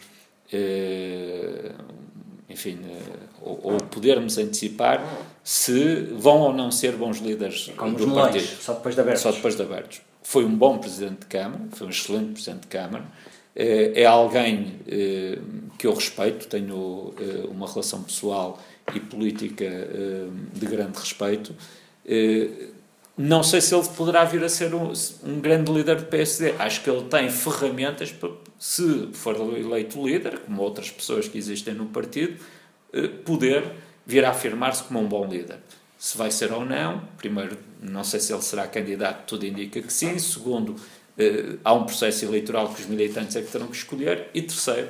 enfim, 2.50 2.80
eh, 2.84 3.28
ou, 3.42 3.60
ou, 3.64 3.78
podermos 3.78 4.38
antecipar 4.38 5.04
se 5.44 6.02
vão 6.14 6.40
ou 6.40 6.54
não 6.54 6.72
ser 6.72 6.94
bons 6.94 7.18
líderes 7.20 7.72
Como 7.76 7.98
do 7.98 8.14
partido. 8.14 8.48
Só 8.62 8.74
depois 8.74 8.96
de 8.96 9.02
abertos. 9.02 9.22
Só 9.22 9.32
depois 9.32 9.56
de 9.56 9.62
abertos. 9.62 10.02
Foi 10.24 10.46
um 10.46 10.56
bom 10.56 10.78
presidente 10.78 11.22
de 11.22 11.26
Câmara, 11.28 11.62
foi 11.72 11.88
um 11.88 11.90
excelente 11.90 12.34
presidente 12.34 12.62
de 12.62 12.68
Câmara, 12.68 13.06
eh, 13.56 13.92
é 13.96 14.06
alguém 14.06 14.80
eh, 14.88 15.40
que 15.78 15.86
eu 15.86 15.94
respeito, 15.94 16.48
tenho 16.48 17.14
uma 17.50 17.68
relação 17.68 18.02
pessoal 18.02 18.60
e 18.94 19.00
política 19.00 19.66
de 20.54 20.66
grande 20.66 20.98
respeito. 20.98 21.54
Não 23.18 23.42
sei 23.42 23.62
se 23.62 23.74
ele 23.74 23.88
poderá 23.98 24.24
vir 24.26 24.44
a 24.44 24.50
ser 24.50 24.76
um, 24.76 24.94
um 25.24 25.40
grande 25.40 25.72
líder 25.72 25.96
do 25.96 26.06
PSD. 26.06 26.54
Acho 26.60 26.84
que 26.84 26.90
ele 26.90 27.04
tem 27.06 27.28
ferramentas 27.32 28.12
para, 28.12 28.30
se 28.60 29.10
for 29.12 29.36
eleito 29.58 30.06
líder, 30.06 30.38
como 30.40 30.62
outras 30.62 30.92
pessoas 30.92 31.28
que 31.28 31.36
existem 31.36 31.74
no 31.74 31.88
partido, 31.88 32.40
eh, 32.94 33.08
poder 33.08 33.72
vir 34.06 34.24
a 34.24 34.30
afirmar-se 34.30 34.84
como 34.84 35.00
um 35.00 35.08
bom 35.08 35.26
líder. 35.26 35.58
Se 35.98 36.16
vai 36.16 36.30
ser 36.30 36.52
ou 36.52 36.64
não, 36.64 37.02
primeiro, 37.18 37.58
não 37.82 38.04
sei 38.04 38.20
se 38.20 38.32
ele 38.32 38.44
será 38.44 38.68
candidato, 38.68 39.26
tudo 39.26 39.48
indica 39.48 39.82
que 39.82 39.92
sim. 39.92 40.20
Segundo, 40.20 40.76
eh, 41.18 41.56
há 41.64 41.74
um 41.74 41.86
processo 41.86 42.24
eleitoral 42.24 42.72
que 42.72 42.82
os 42.82 42.88
militantes 42.88 43.36
é 43.36 43.42
que 43.42 43.52
terão 43.52 43.66
que 43.66 43.78
escolher. 43.78 44.30
E 44.32 44.44
terceiro, 44.44 44.90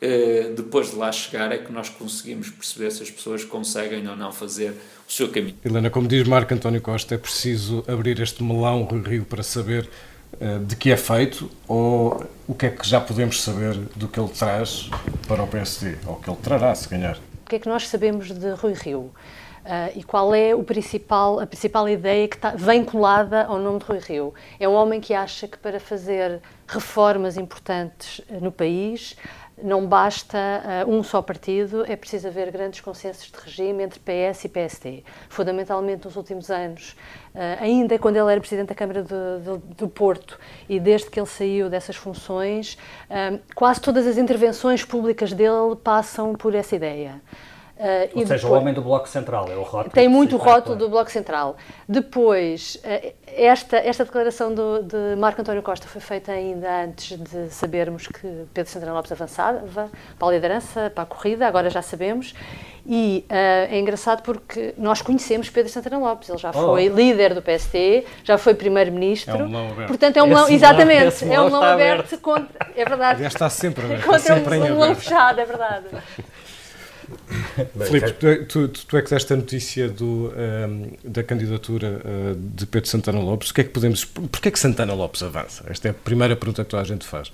eh, 0.00 0.52
depois 0.56 0.90
de 0.90 0.96
lá 0.96 1.10
chegar, 1.10 1.50
é 1.50 1.58
que 1.58 1.72
nós 1.72 1.88
conseguimos 1.88 2.50
perceber 2.50 2.90
se 2.90 3.02
as 3.02 3.10
pessoas 3.10 3.44
conseguem 3.44 4.06
ou 4.08 4.16
não 4.16 4.32
fazer 4.32 4.74
o 5.08 5.12
seu 5.12 5.28
caminho. 5.28 5.56
Helena, 5.64 5.90
como 5.90 6.06
diz 6.06 6.26
Marco 6.26 6.54
António 6.54 6.80
Costa, 6.80 7.14
é 7.14 7.18
preciso 7.18 7.84
abrir 7.88 8.20
este 8.20 8.42
melão 8.42 8.86
Rio 9.04 9.24
para 9.24 9.42
saber 9.42 9.88
eh, 10.40 10.58
de 10.58 10.76
que 10.76 10.92
é 10.92 10.96
feito 10.96 11.50
ou 11.66 12.24
o 12.46 12.54
que 12.54 12.66
é 12.66 12.70
que 12.70 12.86
já 12.86 13.00
podemos 13.00 13.42
saber 13.42 13.74
do 13.96 14.06
que 14.06 14.20
ele 14.20 14.28
traz 14.28 14.88
para 15.26 15.42
o 15.42 15.46
PSD, 15.48 15.96
ou 16.06 16.16
que 16.16 16.30
ele 16.30 16.38
trará, 16.42 16.74
se 16.74 16.88
ganhar? 16.88 17.16
O 17.44 17.48
que 17.48 17.56
é 17.56 17.58
que 17.58 17.68
nós 17.68 17.88
sabemos 17.88 18.30
de 18.30 18.50
Rui 18.50 18.74
Rio? 18.74 19.10
Uh, 19.64 19.98
e 19.98 20.02
qual 20.02 20.34
é 20.34 20.54
o 20.54 20.62
principal, 20.62 21.40
a 21.40 21.46
principal 21.46 21.86
ideia 21.88 22.26
que 22.26 22.36
está 22.36 22.52
vem 22.52 22.84
colada 22.84 23.44
ao 23.44 23.58
nome 23.58 23.80
de 23.80 23.84
Rui 23.84 23.98
Rio? 23.98 24.34
É 24.58 24.68
um 24.68 24.72
homem 24.72 25.00
que 25.00 25.12
acha 25.12 25.48
que 25.48 25.58
para 25.58 25.80
fazer 25.80 26.40
reformas 26.66 27.36
importantes 27.36 28.22
no 28.40 28.52
país 28.52 29.14
não 29.62 29.86
basta 29.86 30.38
uh, 30.86 30.90
um 30.90 31.02
só 31.02 31.20
partido, 31.22 31.84
é 31.86 31.96
preciso 31.96 32.28
haver 32.28 32.50
grandes 32.50 32.80
consensos 32.80 33.30
de 33.30 33.38
regime 33.38 33.82
entre 33.82 34.00
PS 34.00 34.44
e 34.44 34.48
PSD. 34.48 35.04
Fundamentalmente 35.28 36.04
nos 36.04 36.16
últimos 36.16 36.50
anos, 36.50 36.96
uh, 37.34 37.60
ainda 37.60 37.98
quando 37.98 38.16
ele 38.16 38.30
era 38.30 38.40
Presidente 38.40 38.68
da 38.68 38.74
Câmara 38.74 39.02
do, 39.02 39.38
do, 39.40 39.58
do 39.58 39.88
Porto 39.88 40.38
e 40.68 40.78
desde 40.78 41.10
que 41.10 41.18
ele 41.18 41.26
saiu 41.26 41.68
dessas 41.68 41.96
funções, 41.96 42.78
uh, 43.10 43.38
quase 43.54 43.80
todas 43.80 44.06
as 44.06 44.16
intervenções 44.16 44.84
públicas 44.84 45.32
dele 45.32 45.76
passam 45.82 46.34
por 46.34 46.54
essa 46.54 46.76
ideia. 46.76 47.20
Uh, 47.78 48.10
Ou 48.12 48.26
seja, 48.26 48.34
depois, 48.34 48.44
o 48.44 48.52
homem 48.52 48.74
do 48.74 48.82
Bloco 48.82 49.08
Central, 49.08 49.48
é 49.48 49.54
o 49.54 49.62
rótulo. 49.62 49.94
Tem 49.94 50.08
muito 50.08 50.34
o 50.34 50.38
rótulo 50.38 50.74
do 50.74 50.88
Bloco 50.88 51.10
Central. 51.12 51.56
Depois, 51.88 52.76
uh, 52.84 53.12
esta, 53.24 53.76
esta 53.76 54.04
declaração 54.04 54.52
do, 54.52 54.82
de 54.82 55.14
Marco 55.16 55.40
António 55.40 55.62
Costa 55.62 55.86
foi 55.86 56.00
feita 56.00 56.32
ainda 56.32 56.84
antes 56.84 57.16
de 57.16 57.50
sabermos 57.50 58.08
que 58.08 58.46
Pedro 58.52 58.72
Santana 58.72 58.92
Lopes 58.92 59.12
avançava 59.12 59.88
para 60.18 60.28
a 60.28 60.30
liderança, 60.32 60.90
para 60.92 61.04
a 61.04 61.06
corrida, 61.06 61.46
agora 61.46 61.70
já 61.70 61.80
sabemos. 61.80 62.34
E 62.84 63.24
uh, 63.28 63.34
é 63.70 63.78
engraçado 63.78 64.22
porque 64.22 64.74
nós 64.78 65.02
conhecemos 65.02 65.50
Pedro 65.50 65.70
Santana 65.70 65.98
Lopes, 65.98 66.30
ele 66.30 66.38
já 66.38 66.50
oh. 66.50 66.70
foi 66.70 66.88
líder 66.88 67.34
do 67.34 67.42
PST, 67.42 68.04
já 68.24 68.38
foi 68.38 68.54
primeiro-ministro. 68.54 69.36
É 69.36 69.44
um 69.44 69.48
melão 69.48 69.70
aberto. 69.70 69.88
Portanto, 69.88 70.16
é 70.16 70.22
um 70.22 70.26
melão, 70.26 70.48
exatamente, 70.48 71.24
é 71.24 71.40
um 71.40 71.44
melão 71.44 71.62
aberto, 71.62 72.00
aberto, 72.00 72.18
contra, 72.18 72.66
é 72.74 72.84
verdade. 72.84 73.22
Já 73.22 73.28
está 73.28 73.50
sempre 73.50 73.84
aberto. 73.84 74.04
Contra 74.04 74.18
sempre 74.18 74.58
um 74.58 74.62
melão 74.62 74.94
fechado, 74.96 75.38
é 75.38 75.44
verdade. 75.44 75.84
Filipe, 77.86 78.12
tu, 78.12 78.68
tu, 78.68 78.68
tu, 78.68 78.96
é 78.96 79.02
que 79.02 79.10
deste 79.10 79.32
a 79.32 79.36
notícia 79.36 79.88
do, 79.88 80.28
um, 80.28 80.32
ehm, 80.36 80.90
da 81.04 81.22
candidatura 81.22 82.00
uh, 82.04 82.34
de 82.34 82.66
Pedro 82.66 82.88
Santana 82.88 83.20
Lopes. 83.20 83.50
O 83.50 83.54
que 83.54 83.62
é 83.62 83.64
que 83.64 83.70
podemos. 83.70 84.04
Porquê 84.04 84.48
é 84.48 84.50
que 84.50 84.58
Santana 84.58 84.94
Lopes 84.94 85.22
avança? 85.22 85.64
Esta 85.68 85.88
é 85.88 85.90
a 85.90 85.94
primeira 85.94 86.36
pergunta 86.36 86.64
que 86.64 86.70
toda 86.70 86.82
a 86.82 86.86
gente 86.86 87.06
faz. 87.06 87.32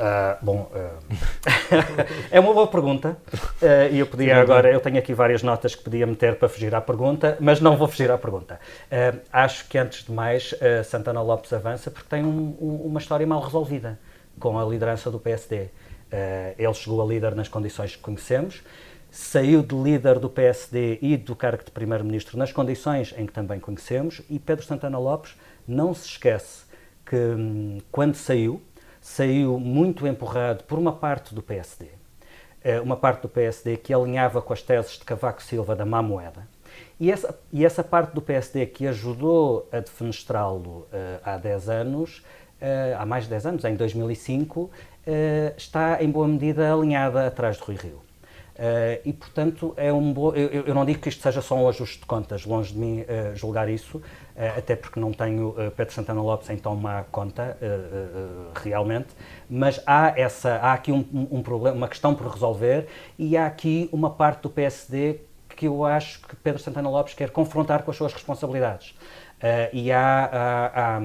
Uh, 0.00 0.34
bom, 0.40 0.70
uh, 0.74 1.14
é 2.32 2.40
uma 2.40 2.54
boa 2.54 2.66
pergunta 2.66 3.18
uh, 3.34 3.92
e 3.92 3.98
eu 3.98 4.06
podia 4.06 4.40
agora, 4.40 4.72
eu 4.72 4.80
tenho 4.80 4.96
aqui 4.96 5.12
várias 5.12 5.42
notas 5.42 5.74
que 5.74 5.84
podia 5.84 6.06
meter 6.06 6.36
para 6.36 6.48
fugir 6.48 6.74
à 6.74 6.80
pergunta, 6.80 7.36
mas 7.38 7.60
não 7.60 7.76
vou 7.76 7.86
fugir 7.86 8.10
à 8.10 8.16
pergunta. 8.16 8.58
acho 9.30 9.68
que 9.68 9.76
antes 9.76 10.06
de 10.06 10.10
mais 10.10 10.54
Santana 10.86 11.20
Lopes 11.20 11.52
avança 11.52 11.90
porque 11.90 12.08
tem 12.08 12.24
um, 12.24 12.56
um, 12.58 12.86
uma 12.86 12.98
história 12.98 13.26
mal 13.26 13.42
resolvida 13.42 13.98
com 14.38 14.58
a 14.58 14.64
liderança 14.64 15.10
do 15.10 15.18
PSD. 15.18 15.68
Ele 16.58 16.74
chegou 16.74 17.02
a 17.02 17.04
líder 17.06 17.34
nas 17.34 17.48
condições 17.48 17.96
que 17.96 18.02
conhecemos, 18.02 18.62
saiu 19.10 19.62
de 19.62 19.74
líder 19.74 20.18
do 20.18 20.30
PSD 20.30 20.98
e 21.02 21.16
do 21.16 21.34
cargo 21.34 21.64
de 21.64 21.70
primeiro-ministro 21.70 22.38
nas 22.38 22.52
condições 22.52 23.14
em 23.16 23.26
que 23.26 23.32
também 23.32 23.58
conhecemos, 23.58 24.22
e 24.30 24.38
Pedro 24.38 24.64
Santana 24.64 24.98
Lopes 24.98 25.36
não 25.66 25.92
se 25.92 26.06
esquece 26.06 26.64
que 27.04 27.16
hum, 27.16 27.78
quando 27.90 28.14
saiu, 28.14 28.62
saiu 29.00 29.58
muito 29.58 30.06
empurrado 30.06 30.64
por 30.64 30.78
uma 30.78 30.92
parte 30.92 31.34
do 31.34 31.42
PSD. 31.42 31.88
uma 32.84 32.96
parte 32.96 33.22
do 33.22 33.28
PSD 33.28 33.78
que 33.78 33.92
alinhava 33.92 34.42
com 34.42 34.52
as 34.52 34.62
teses 34.62 34.92
de 34.92 35.04
Cavaco 35.04 35.42
Silva 35.42 35.74
da 35.74 35.86
má 35.86 36.02
moeda. 36.02 36.46
E 37.00 37.10
essa, 37.10 37.38
e 37.50 37.64
essa 37.64 37.82
parte 37.82 38.12
do 38.14 38.20
PSD 38.20 38.66
que 38.66 38.86
ajudou 38.86 39.66
a 39.72 39.80
defenestrá-lo 39.80 40.86
há 41.24 41.38
10 41.38 41.68
anos, 41.70 42.22
há 42.98 43.06
mais 43.06 43.24
de 43.24 43.30
10 43.30 43.46
anos, 43.46 43.64
em 43.64 43.74
2005, 43.74 44.70
está 45.56 46.02
em 46.02 46.10
boa 46.10 46.28
medida 46.28 46.72
alinhada 46.72 47.26
atrás 47.26 47.56
de 47.56 47.62
Rui 47.62 47.76
Rio. 47.76 48.10
Uh, 48.60 49.00
e, 49.06 49.12
portanto, 49.14 49.72
é 49.74 49.90
um 49.90 50.12
bo... 50.12 50.34
eu, 50.34 50.66
eu, 50.66 50.74
não 50.74 50.84
digo 50.84 51.00
que 51.00 51.08
isto 51.08 51.22
seja 51.22 51.40
só 51.40 51.54
um 51.54 51.66
ajuste 51.66 52.00
de 52.00 52.04
contas, 52.04 52.44
longe 52.44 52.74
de 52.74 52.78
mim 52.78 53.00
uh, 53.00 53.34
julgar 53.34 53.70
isso, 53.70 53.96
uh, 53.96 54.02
até 54.58 54.76
porque 54.76 55.00
não 55.00 55.14
tenho 55.14 55.54
Pedro 55.74 55.94
Santana 55.94 56.20
Lopes 56.20 56.50
em 56.50 56.58
tão 56.58 56.76
má 56.76 57.02
conta, 57.04 57.56
realmente, 58.62 59.08
mas 59.48 59.80
há, 59.86 60.12
essa, 60.14 60.56
há 60.56 60.74
aqui 60.74 60.92
um, 60.92 61.06
um, 61.30 61.42
problema, 61.42 61.74
uma 61.74 61.88
questão 61.88 62.14
por 62.14 62.26
resolver 62.26 62.86
e 63.18 63.34
há 63.34 63.46
aqui 63.46 63.88
uma 63.90 64.10
parte 64.10 64.42
do 64.42 64.50
PSD 64.50 65.20
que 65.56 65.66
eu 65.66 65.82
acho 65.82 66.20
que 66.20 66.36
Pedro 66.36 66.60
Santana 66.60 66.90
Lopes 66.90 67.14
quer 67.14 67.30
confrontar 67.30 67.82
com 67.82 67.90
as 67.90 67.96
suas 67.96 68.12
responsabilidades. 68.12 68.94
e 69.72 69.90
há, 69.90 70.28
há, 70.32 70.96
há 70.96 71.00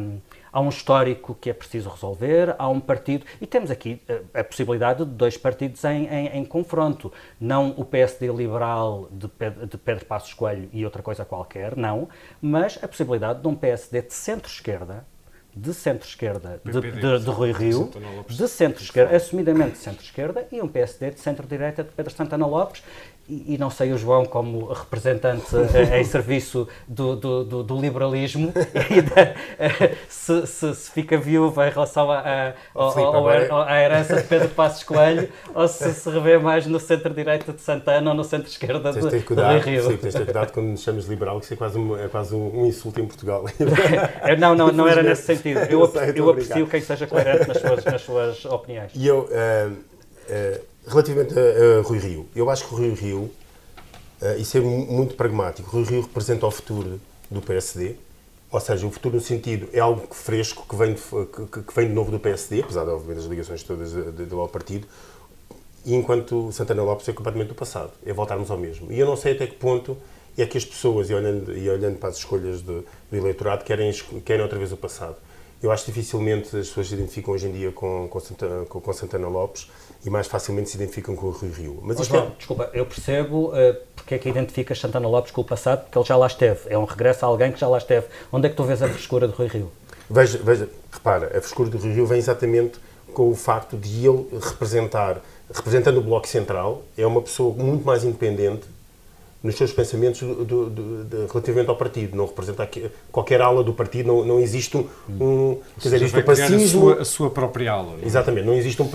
há 0.56 0.62
um 0.62 0.70
histórico 0.70 1.36
que 1.36 1.50
é 1.50 1.54
preciso 1.54 1.90
resolver, 1.90 2.56
há 2.58 2.70
um 2.70 2.80
partido, 2.80 3.26
e 3.42 3.46
temos 3.46 3.70
aqui 3.70 4.02
a, 4.08 4.14
eh, 4.14 4.22
a 4.36 4.44
possibilidade 4.44 5.04
de 5.04 5.12
dois 5.12 5.36
partidos 5.36 5.84
em, 5.84 6.08
em, 6.08 6.28
em, 6.28 6.46
confronto. 6.46 7.12
Não 7.38 7.72
o 7.72 7.84
PSD 7.84 8.30
liberal 8.30 9.10
de 9.12 9.28
Pedro, 9.28 9.68
de 9.68 9.78
Pedro 9.78 10.06
Passos 10.06 10.34
Coelho 10.34 10.70
e 10.72 10.86
outra 10.86 11.04
coisa 11.04 11.26
qualquer, 11.26 11.76
não, 11.76 12.08
mas 12.42 12.80
a 12.82 12.88
possibilidade 12.88 13.42
de 13.42 13.48
um 13.50 13.54
PSD 13.54 14.04
de 14.04 14.14
centro-esquerda, 14.14 15.06
de 15.54 15.74
centro-esquerda, 15.74 16.62
de, 16.64 16.72
de, 16.72 17.20
de, 17.20 17.30
Rui 17.30 17.52
Rio, 17.52 17.92
de 18.28 18.48
centro-esquerda, 18.48 19.14
assumidamente 19.14 19.72
de 19.72 19.78
centro-esquerda, 19.80 20.48
e 20.54 20.62
um 20.62 20.70
PSD 20.70 21.12
de 21.12 21.20
centro-direita 21.20 21.84
de 21.84 21.92
Pedro 21.92 22.14
Santana 22.14 22.46
Lopes, 22.46 22.82
e, 23.28 23.58
não 23.58 23.72
sei 23.72 23.92
o 23.92 23.98
João 23.98 24.24
como 24.24 24.72
representante 24.72 25.48
eh, 25.74 26.00
em 26.00 26.04
serviço 26.06 26.68
do, 26.88 27.16
do, 27.16 27.44
do, 27.44 27.64
do 27.64 27.82
liberalismo 27.82 28.54
eh, 29.58 29.96
se, 30.08 30.46
se, 30.46 30.76
se, 30.76 30.92
fica 30.92 31.18
viúva 31.18 31.68
em 31.68 31.72
relação 31.72 32.10
à 32.12 33.82
herança 33.82 34.18
de 34.18 34.24
Pedro 34.24 34.50
Passos 34.50 34.84
Coelho 34.84 35.28
ou 35.56 35.68
se 35.68 35.92
se 35.94 36.10
revê 36.10 36.38
mais 36.38 36.68
no 36.68 36.80
centro-direita 36.80 37.52
de 37.52 37.62
Santana 37.62 38.12
ou 38.12 38.16
no 38.16 38.24
centro-esquerda 38.24 38.94
de, 38.94 39.10
de 39.10 39.20
cuidado, 39.22 39.60
Rio. 39.60 39.84
Filipe, 39.84 40.02
tens 40.04 40.14
de 40.14 40.20
ter 40.20 40.26
cuidado 40.26 40.52
quando 40.52 40.68
nos 40.68 40.84
chamas 40.84 41.06
liberal, 41.06 41.40
que 41.40 41.46
isso 41.46 41.54
é 41.56 41.58
quase 41.58 41.80
um, 41.80 41.98
é 41.98 42.08
quase 42.08 42.36
um 42.36 42.66
insulto 42.66 43.02
em 43.02 43.08
Portugal. 43.08 43.46
não, 44.38 44.54
não, 44.54 44.72
não 44.72 44.88
era 44.88 45.02
nesse 45.02 45.24
sentido. 45.24 45.62
Eu, 45.62 45.82
eu, 45.82 45.88
sei, 45.88 46.14
eu 46.16 46.30
aprecio 46.30 46.68
quem 46.68 46.82
seja 46.82 47.08
coerente 47.08 47.48
nas 47.48 47.58
suas, 47.58 47.86
nas 47.86 48.02
suas 48.02 48.46
opiniões. 48.46 48.92
E 48.94 49.08
eu... 49.08 49.22
Uh, 49.32 49.72
uh, 49.72 50.75
Relativamente 50.88 51.34
a, 51.38 51.80
a, 51.80 51.82
Rui 51.82 51.98
Rio, 51.98 52.28
eu 52.36 52.50
acho 52.50 52.68
que 52.68 52.76
Rui 52.76 52.94
Rio, 52.94 53.20
uh, 53.20 54.40
isso 54.40 54.58
é 54.58 54.62
muito 54.62 55.16
pragmático, 55.16 55.70
Rui 55.70 55.84
Rio 55.84 56.02
representa 56.02 56.46
o 56.46 56.52
futuro 56.52 57.02
do 57.30 57.42
PSD, 57.42 57.96
ou 58.52 58.60
seja, 58.60 58.86
o 58.86 58.92
futuro 58.92 59.16
no 59.16 59.22
sentido 59.22 59.68
é 59.74 59.80
algo 59.80 60.08
fresco 60.14 60.66
que 60.68 60.76
vem 60.76 60.94
de, 60.94 61.02
que, 61.02 61.62
que 61.64 61.76
vem 61.76 61.88
de 61.88 61.94
novo 61.94 62.12
do 62.12 62.20
PSD, 62.20 62.62
apesar 62.62 62.84
de, 62.86 62.92
obviamente, 62.92 63.18
das 63.18 63.26
ligações 63.26 63.64
todas 63.64 63.92
do 63.92 64.40
ao 64.40 64.48
partido, 64.48 64.88
e 65.84 65.94
enquanto 65.94 66.52
Santana 66.52 66.84
Lopes 66.84 67.08
é 67.08 67.14
completamente 67.14 67.50
do 67.50 67.56
passado, 67.56 67.92
é 68.06 68.14
voltarmos 68.14 68.50
ao 68.50 68.58
mesmo. 68.58 68.92
E 68.92 69.00
eu 69.00 69.06
não 69.06 69.16
sei 69.16 69.34
até 69.34 69.46
que 69.46 69.56
ponto 69.56 69.98
é 70.38 70.46
que 70.46 70.58
as 70.58 70.66
pessoas, 70.66 71.10
e 71.10 71.14
olhando, 71.14 71.56
e 71.56 71.70
olhando 71.70 71.98
para 71.98 72.10
as 72.10 72.18
escolhas 72.18 72.62
do, 72.62 72.86
do 73.10 73.18
eleitorado, 73.18 73.64
querem, 73.64 73.92
querem 74.24 74.42
outra 74.42 74.58
vez 74.58 74.72
o 74.72 74.78
passado. 74.78 75.16
Eu 75.62 75.72
acho 75.72 75.86
que 75.86 75.92
dificilmente 75.92 76.48
as 76.58 76.68
pessoas 76.68 76.88
se 76.88 76.94
identificam 76.96 77.34
hoje 77.34 77.48
em 77.48 77.52
dia 77.52 77.72
com, 77.72 78.08
com, 78.10 78.20
Santana, 78.20 78.66
com, 78.66 78.82
com 78.82 78.94
Santana 78.94 79.28
Lopes 79.28 79.68
e 80.06 80.10
mais 80.10 80.28
facilmente 80.28 80.70
se 80.70 80.78
identificam 80.78 81.16
com 81.16 81.28
o 81.28 81.32
Rui 81.32 81.50
Rio. 81.50 81.80
Mas 81.82 82.00
oh, 82.00 82.04
João, 82.04 82.28
é... 82.28 82.32
desculpa, 82.38 82.70
eu 82.74 82.86
percebo 82.86 83.50
uh, 83.50 83.76
porque 83.96 84.16
é 84.16 84.18
que 84.20 84.30
identificas 84.30 84.80
Santana 84.80 85.08
Lopes 85.08 85.32
com 85.32 85.42
o 85.42 85.44
passado, 85.44 85.84
porque 85.84 85.98
ele 85.98 86.06
já 86.06 86.16
lá 86.16 86.28
esteve. 86.28 86.60
É 86.68 86.78
um 86.78 86.86
regresso 86.86 87.26
a 87.26 87.28
alguém 87.28 87.52
que 87.52 87.60
já 87.60 87.68
lá 87.68 87.80
esteve. 87.80 88.06
Onde 88.32 88.46
é 88.46 88.50
que 88.50 88.56
tu 88.56 88.64
vês 88.64 88.84
a 88.84 88.88
frescura 88.88 89.28
de 89.28 89.34
Rui 89.34 89.48
Rio? 89.48 89.72
Veja, 90.08 90.40
veja, 90.44 90.70
repara, 90.92 91.28
a 91.36 91.42
frescura 91.42 91.70
do 91.70 91.80
Rui 91.80 91.92
Rio 91.92 92.06
vem 92.06 92.20
exatamente 92.20 92.80
com 93.14 93.32
o 93.32 93.36
facto 93.36 93.78
de 93.78 94.06
ele 94.06 94.28
representar, 94.40 95.22
representando 95.52 95.98
o 95.98 96.02
Bloco 96.02 96.28
Central, 96.28 96.84
é 96.98 97.08
uma 97.08 97.22
pessoa 97.22 97.56
muito 97.56 97.84
mais 97.84 98.04
independente 98.04 98.68
nos 99.46 99.56
seus 99.56 99.72
pensamentos 99.72 100.20
do, 100.22 100.44
do, 100.44 100.70
do, 100.70 101.28
relativamente 101.28 101.70
ao 101.70 101.76
partido. 101.76 102.18
Não 102.18 102.26
representa 102.26 102.68
qualquer 103.12 103.42
ala 103.42 103.64
do 103.64 103.74
partido, 103.74 104.08
não, 104.08 104.26
não 104.26 104.40
existe 104.40 104.76
um. 104.76 104.88
um 105.08 105.60
quer 105.80 105.84
dizer, 105.84 105.96
existe 105.98 106.18
um 106.18 106.24
pacismo. 106.24 106.90
A 106.90 106.94
sua, 106.94 107.02
a 107.02 107.06
sua, 107.06 107.30
própria 107.30 107.72
ala. 107.72 107.92
Não 107.92 108.04
é? 108.04 108.06
Exatamente, 108.06 108.46
não 108.46 108.56
existe 108.56 108.82
um. 108.82 108.90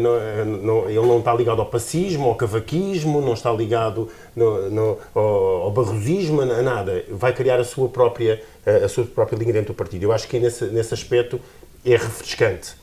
Não, 0.00 0.60
não, 0.60 0.90
ele 0.90 1.06
não 1.06 1.20
está 1.20 1.32
ligado 1.32 1.60
ao 1.60 1.66
pacismo, 1.66 2.28
ao 2.28 2.34
cavaquismo, 2.34 3.20
não 3.20 3.34
está 3.34 3.52
ligado 3.52 4.08
no, 4.34 4.68
no, 4.70 4.98
ao, 5.14 5.24
ao 5.62 5.70
barrosismo, 5.70 6.42
a 6.42 6.62
nada. 6.62 7.04
Vai 7.08 7.32
criar 7.32 7.60
a 7.60 7.64
sua 7.64 7.88
própria, 7.88 8.42
a 8.84 8.88
sua 8.88 9.04
própria 9.04 9.36
linha 9.36 9.52
dentro 9.52 9.72
do 9.72 9.76
partido. 9.76 10.02
Eu 10.02 10.12
acho 10.12 10.26
que 10.26 10.40
nesse, 10.40 10.64
nesse 10.64 10.92
aspecto 10.94 11.40
é 11.84 11.92
refrescante. 11.92 12.74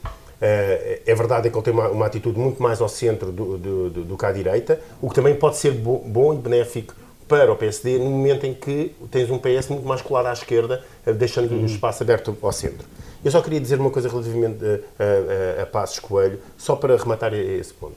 Uh, 0.41 0.99
é 1.05 1.15
verdade 1.15 1.49
que 1.49 1.55
ele 1.55 1.63
tem 1.63 1.73
uma, 1.73 1.87
uma, 1.89 2.05
atitude 2.05 2.37
muito 2.37 2.61
mais 2.61 2.81
ao 2.81 2.89
centro 2.89 3.31
do, 3.31 3.57
do, 3.57 3.89
do, 3.89 4.03
do 4.03 4.17
que 4.17 4.25
à 4.25 4.31
direita, 4.31 4.79
o 5.01 5.07
que 5.07 5.15
também 5.15 5.35
pode 5.35 5.57
ser 5.57 5.71
bo, 5.71 5.99
bom 5.99 6.33
e 6.33 6.37
benéfico 6.37 6.93
para 7.27 7.51
o 7.51 7.55
PSD 7.55 7.97
no 7.97 8.09
momento 8.09 8.45
em 8.45 8.53
que 8.53 8.93
tens 9.09 9.29
um 9.29 9.37
PS 9.37 9.69
muito 9.69 9.87
mais 9.87 10.01
colado 10.01 10.25
à 10.25 10.33
esquerda, 10.33 10.83
uh, 11.07 11.13
deixando 11.13 11.51
uhum. 11.51 11.61
um 11.61 11.65
espaço 11.65 12.03
aberto 12.03 12.35
ao 12.41 12.51
centro. 12.51 12.85
Eu 13.23 13.31
só 13.31 13.41
queria 13.41 13.59
dizer 13.61 13.79
uma 13.79 13.89
coisa 13.89 14.09
relativamente 14.09 14.59
a, 14.65 15.59
a, 15.59 15.63
a 15.63 15.65
Passos 15.65 15.99
Coelho, 15.99 16.39
só 16.57 16.75
para 16.75 16.97
rematar 16.97 17.33
esse 17.33 17.73
ponto. 17.73 17.95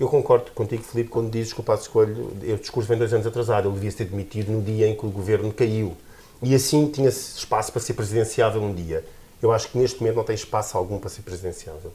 Eu 0.00 0.08
concordo 0.08 0.50
contigo, 0.52 0.82
Filipe, 0.82 1.10
quando 1.10 1.30
dizes 1.30 1.52
que 1.52 1.60
o 1.60 1.62
Passos 1.62 1.86
Coelho, 1.86 2.32
o 2.42 2.56
discurso 2.56 2.88
vem 2.88 2.98
dois 2.98 3.12
anos 3.12 3.26
atrasado, 3.26 3.68
ele 3.68 3.74
devia 3.74 3.90
ser 3.90 4.04
demitido 4.06 4.50
no 4.50 4.62
dia 4.62 4.88
em 4.88 4.96
que 4.96 5.06
o 5.06 5.10
governo 5.10 5.52
caiu. 5.52 5.96
E 6.42 6.54
assim 6.54 6.88
tinha 6.88 7.08
espaço 7.08 7.72
para 7.72 7.80
ser 7.80 7.94
presidenciável 7.94 8.62
um 8.62 8.72
dia 8.72 9.04
eu 9.42 9.52
acho 9.52 9.68
que 9.68 9.78
neste 9.78 10.00
momento 10.00 10.16
não 10.16 10.24
tem 10.24 10.34
espaço 10.34 10.76
algum 10.76 10.98
para 10.98 11.08
ser 11.08 11.22
presidenciável. 11.22 11.92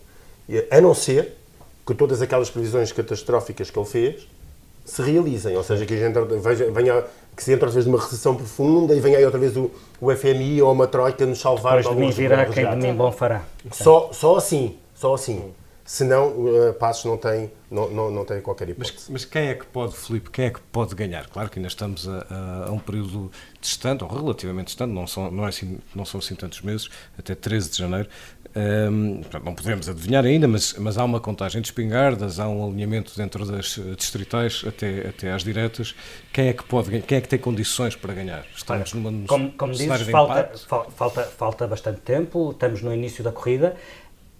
A 0.71 0.81
não 0.81 0.93
ser 0.93 1.33
que 1.85 1.93
todas 1.93 2.21
aquelas 2.21 2.49
previsões 2.49 2.91
catastróficas 2.91 3.69
que 3.69 3.77
ele 3.77 3.85
fez 3.85 4.27
se 4.85 5.01
realizem, 5.01 5.55
ou 5.55 5.63
seja, 5.63 5.85
que 5.85 5.93
a 5.93 5.97
gente 5.97 6.19
veja, 6.39 6.69
venha, 6.71 7.03
que 7.35 7.43
se 7.43 7.51
entre 7.51 7.65
outra 7.65 7.69
vez 7.69 7.85
numa 7.85 7.99
recessão 7.99 8.35
profunda 8.35 8.93
e 8.93 8.99
venha 8.99 9.17
aí 9.17 9.25
outra 9.25 9.39
vez 9.39 9.55
o, 9.55 9.71
o 9.99 10.13
FMI 10.13 10.61
ou 10.61 10.71
uma 10.71 10.87
troika 10.87 11.25
nos 11.25 11.39
salvar. 11.39 11.77
Depois 11.77 11.95
de 11.95 12.01
mim 12.01 12.11
virá 12.11 12.45
quem 12.45 12.69
de 12.69 12.75
mim 12.75 12.93
bom 12.93 13.11
fará. 13.11 13.43
Só, 13.71 14.09
só 14.11 14.35
assim, 14.35 14.77
só 14.93 15.13
assim. 15.13 15.53
Senão, 15.85 16.29
uh, 16.29 16.73
Passos 16.73 17.03
não 17.03 17.17
tem, 17.17 17.51
não, 17.69 17.89
não, 17.89 18.09
não 18.09 18.23
tem 18.23 18.39
qualquer 18.39 18.69
hipótese. 18.69 18.93
Mas, 18.95 19.09
mas, 19.09 19.25
quem 19.25 19.49
é 19.49 19.53
que 19.53 19.65
pode, 19.65 19.95
Filipe, 19.95 20.29
quem 20.29 20.45
é 20.45 20.49
que 20.49 20.61
pode 20.71 20.95
ganhar? 20.95 21.27
Claro 21.27 21.49
que 21.49 21.59
ainda 21.59 21.67
estamos 21.67 22.07
a, 22.07 22.25
a, 22.29 22.69
a 22.69 22.71
um 22.71 22.79
período 22.79 23.29
distante, 23.59 24.01
ou 24.03 24.09
relativamente 24.09 24.67
distante, 24.67 24.91
não 24.93 25.05
são, 25.05 25.29
não, 25.29 25.45
é 25.45 25.49
assim, 25.49 25.79
não 25.93 26.05
são 26.05 26.19
assim 26.19 26.35
tantos 26.35 26.61
meses, 26.61 26.89
até 27.19 27.35
13 27.35 27.69
de 27.69 27.77
janeiro. 27.77 28.07
Um, 28.55 29.21
não 29.43 29.55
podemos 29.55 29.89
adivinhar 29.89 30.23
ainda, 30.23 30.47
mas, 30.47 30.73
mas 30.73 30.95
há 30.97 31.03
uma 31.03 31.19
contagem 31.19 31.59
de 31.59 31.67
espingardas, 31.67 32.39
há 32.39 32.47
um 32.47 32.67
alinhamento 32.67 33.11
dentro 33.17 33.45
das 33.45 33.79
distritais 33.97 34.63
até, 34.65 35.07
até 35.07 35.31
às 35.31 35.43
diretas. 35.43 35.95
Quem 36.31 36.49
é 36.49 36.53
que 36.53 36.63
pode 36.63 37.01
quem 37.01 37.17
é 37.17 37.21
que 37.21 37.27
tem 37.27 37.39
condições 37.39 37.95
para 37.95 38.13
ganhar? 38.13 38.45
Estamos 38.55 38.93
numa 38.93 39.27
como, 39.27 39.51
como 39.53 39.73
dizes, 39.73 40.07
falta, 40.07 40.51
falta, 40.95 41.23
falta 41.23 41.67
bastante 41.67 42.01
tempo, 42.01 42.51
estamos 42.51 42.83
no 42.83 42.93
início 42.93 43.23
da 43.23 43.31
corrida 43.31 43.75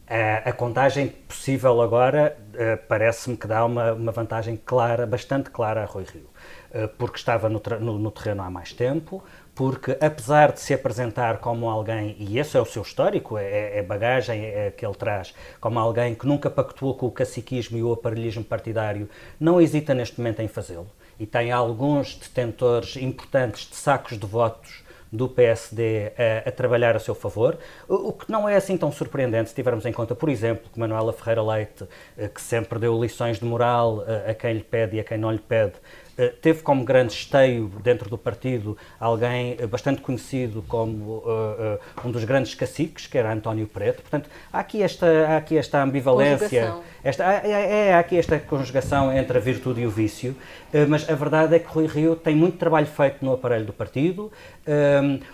a, 0.07 0.49
a 0.49 0.53
contagem 0.53 1.07
possível 1.07 1.81
agora 1.81 2.37
uh, 2.53 2.85
parece-me 2.87 3.37
que 3.37 3.47
dá 3.47 3.65
uma, 3.65 3.93
uma, 3.93 4.11
vantagem 4.11 4.59
clara, 4.63 5.05
bastante 5.05 5.49
clara 5.49 5.81
a 5.81 5.85
Rui 5.85 6.03
Rio, 6.03 6.29
uh, 6.73 6.87
porque 6.97 7.17
estava 7.17 7.47
no, 7.47 7.61
no, 7.79 7.97
no, 7.97 8.11
terreno 8.11 8.43
há 8.43 8.49
mais 8.49 8.73
tempo, 8.73 9.23
porque 9.55 9.97
apesar 10.01 10.51
de 10.51 10.59
se 10.59 10.73
apresentar 10.73 11.37
como 11.37 11.69
alguém, 11.69 12.15
e 12.19 12.37
esse 12.37 12.57
é 12.57 12.61
o 12.61 12.65
seu 12.65 12.81
histórico, 12.81 13.37
é, 13.37 13.77
é 13.77 13.81
bagagem 13.83 14.43
é, 14.45 14.71
que 14.71 14.85
ele 14.85 14.95
traz, 14.95 15.33
como 15.61 15.79
alguém 15.79 16.15
que 16.15 16.27
nunca 16.27 16.49
pactuou 16.49 16.95
com 16.95 17.07
o 17.07 17.11
caciquismo 17.11 17.77
e 17.77 17.83
o 17.83 17.93
aparelhismo 17.93 18.43
partidário, 18.43 19.09
não 19.39 19.61
hesita 19.61 19.93
neste 19.93 20.19
momento 20.19 20.41
em 20.41 20.47
fazê-lo, 20.47 20.87
e 21.17 21.25
tem 21.25 21.51
alguns 21.51 22.15
detentores 22.15 22.97
importantes 22.97 23.69
de 23.69 23.75
sacos 23.75 24.17
de 24.17 24.25
votos 24.25 24.82
do 25.13 25.29
PSD 25.29 26.11
a, 26.17 26.49
a, 26.49 26.51
trabalhar 26.51 26.95
a 26.95 26.99
seu 26.99 27.13
favor, 27.13 27.59
o, 27.87 28.11
que 28.11 28.31
não 28.31 28.49
é 28.49 28.55
assim 28.55 28.75
tão 28.75 28.91
surpreendente 28.91 29.49
se 29.49 29.55
tivermos 29.55 29.85
em 29.85 29.93
conta, 29.93 30.15
por 30.15 30.27
exemplo, 30.27 30.67
que 30.73 30.79
Manuela 30.79 31.13
Ferreira 31.13 31.43
Leite, 31.43 31.85
eh, 32.17 32.27
que 32.27 32.41
sempre 32.41 32.79
deu 32.79 32.99
lições 32.99 33.37
de 33.37 33.45
moral 33.45 34.03
a, 34.07 34.31
a 34.31 34.33
quem 34.33 34.53
lhe 34.53 34.63
pede 34.63 34.97
e 34.97 34.99
a 34.99 35.03
quem 35.03 35.19
não 35.19 35.31
lhe 35.31 35.37
pede, 35.37 35.73
eh, 36.12 36.12
teve 36.41 36.61
como 36.61 36.83
grande 36.83 37.13
esteio 37.13 37.71
dentro 37.83 38.09
do 38.09 38.17
partido 38.17 38.77
alguém 38.99 39.55
eh, 39.59 39.67
bastante 39.67 40.01
conhecido 40.01 40.63
como 40.67 41.17
uh, 41.17 41.79
uh, 42.03 42.07
um 42.07 42.11
dos 42.11 42.23
grandes 42.23 42.53
caciques, 42.55 43.07
que 43.07 43.17
era 43.17 43.31
António 43.31 43.67
Preto. 43.67 44.01
Portanto, 44.01 44.29
há 44.51 44.59
aqui 44.59 44.81
esta, 44.81 45.07
há 45.27 45.37
aqui 45.37 45.57
esta 45.57 45.81
ambivalência, 45.81 46.75
esta, 47.03 47.27
há, 47.27 47.33
é, 47.47 47.93
há 47.93 47.99
aqui 47.99 48.17
esta 48.17 48.39
conjugação 48.39 49.11
entre 49.11 49.37
a 49.37 49.41
virtude 49.41 49.81
e 49.81 49.87
o 49.87 49.89
vício, 49.89 50.31
uh, 50.73 50.87
mas 50.87 51.09
a 51.09 51.15
verdade 51.15 51.55
é 51.55 51.59
que 51.59 51.67
Rui 51.67 51.87
Rio 51.87 52.15
tem 52.15 52.35
muito 52.35 52.57
trabalho 52.57 52.87
feito 52.87 53.23
no 53.23 53.33
aparelho 53.33 53.65
do 53.65 53.73
partido, 53.73 54.31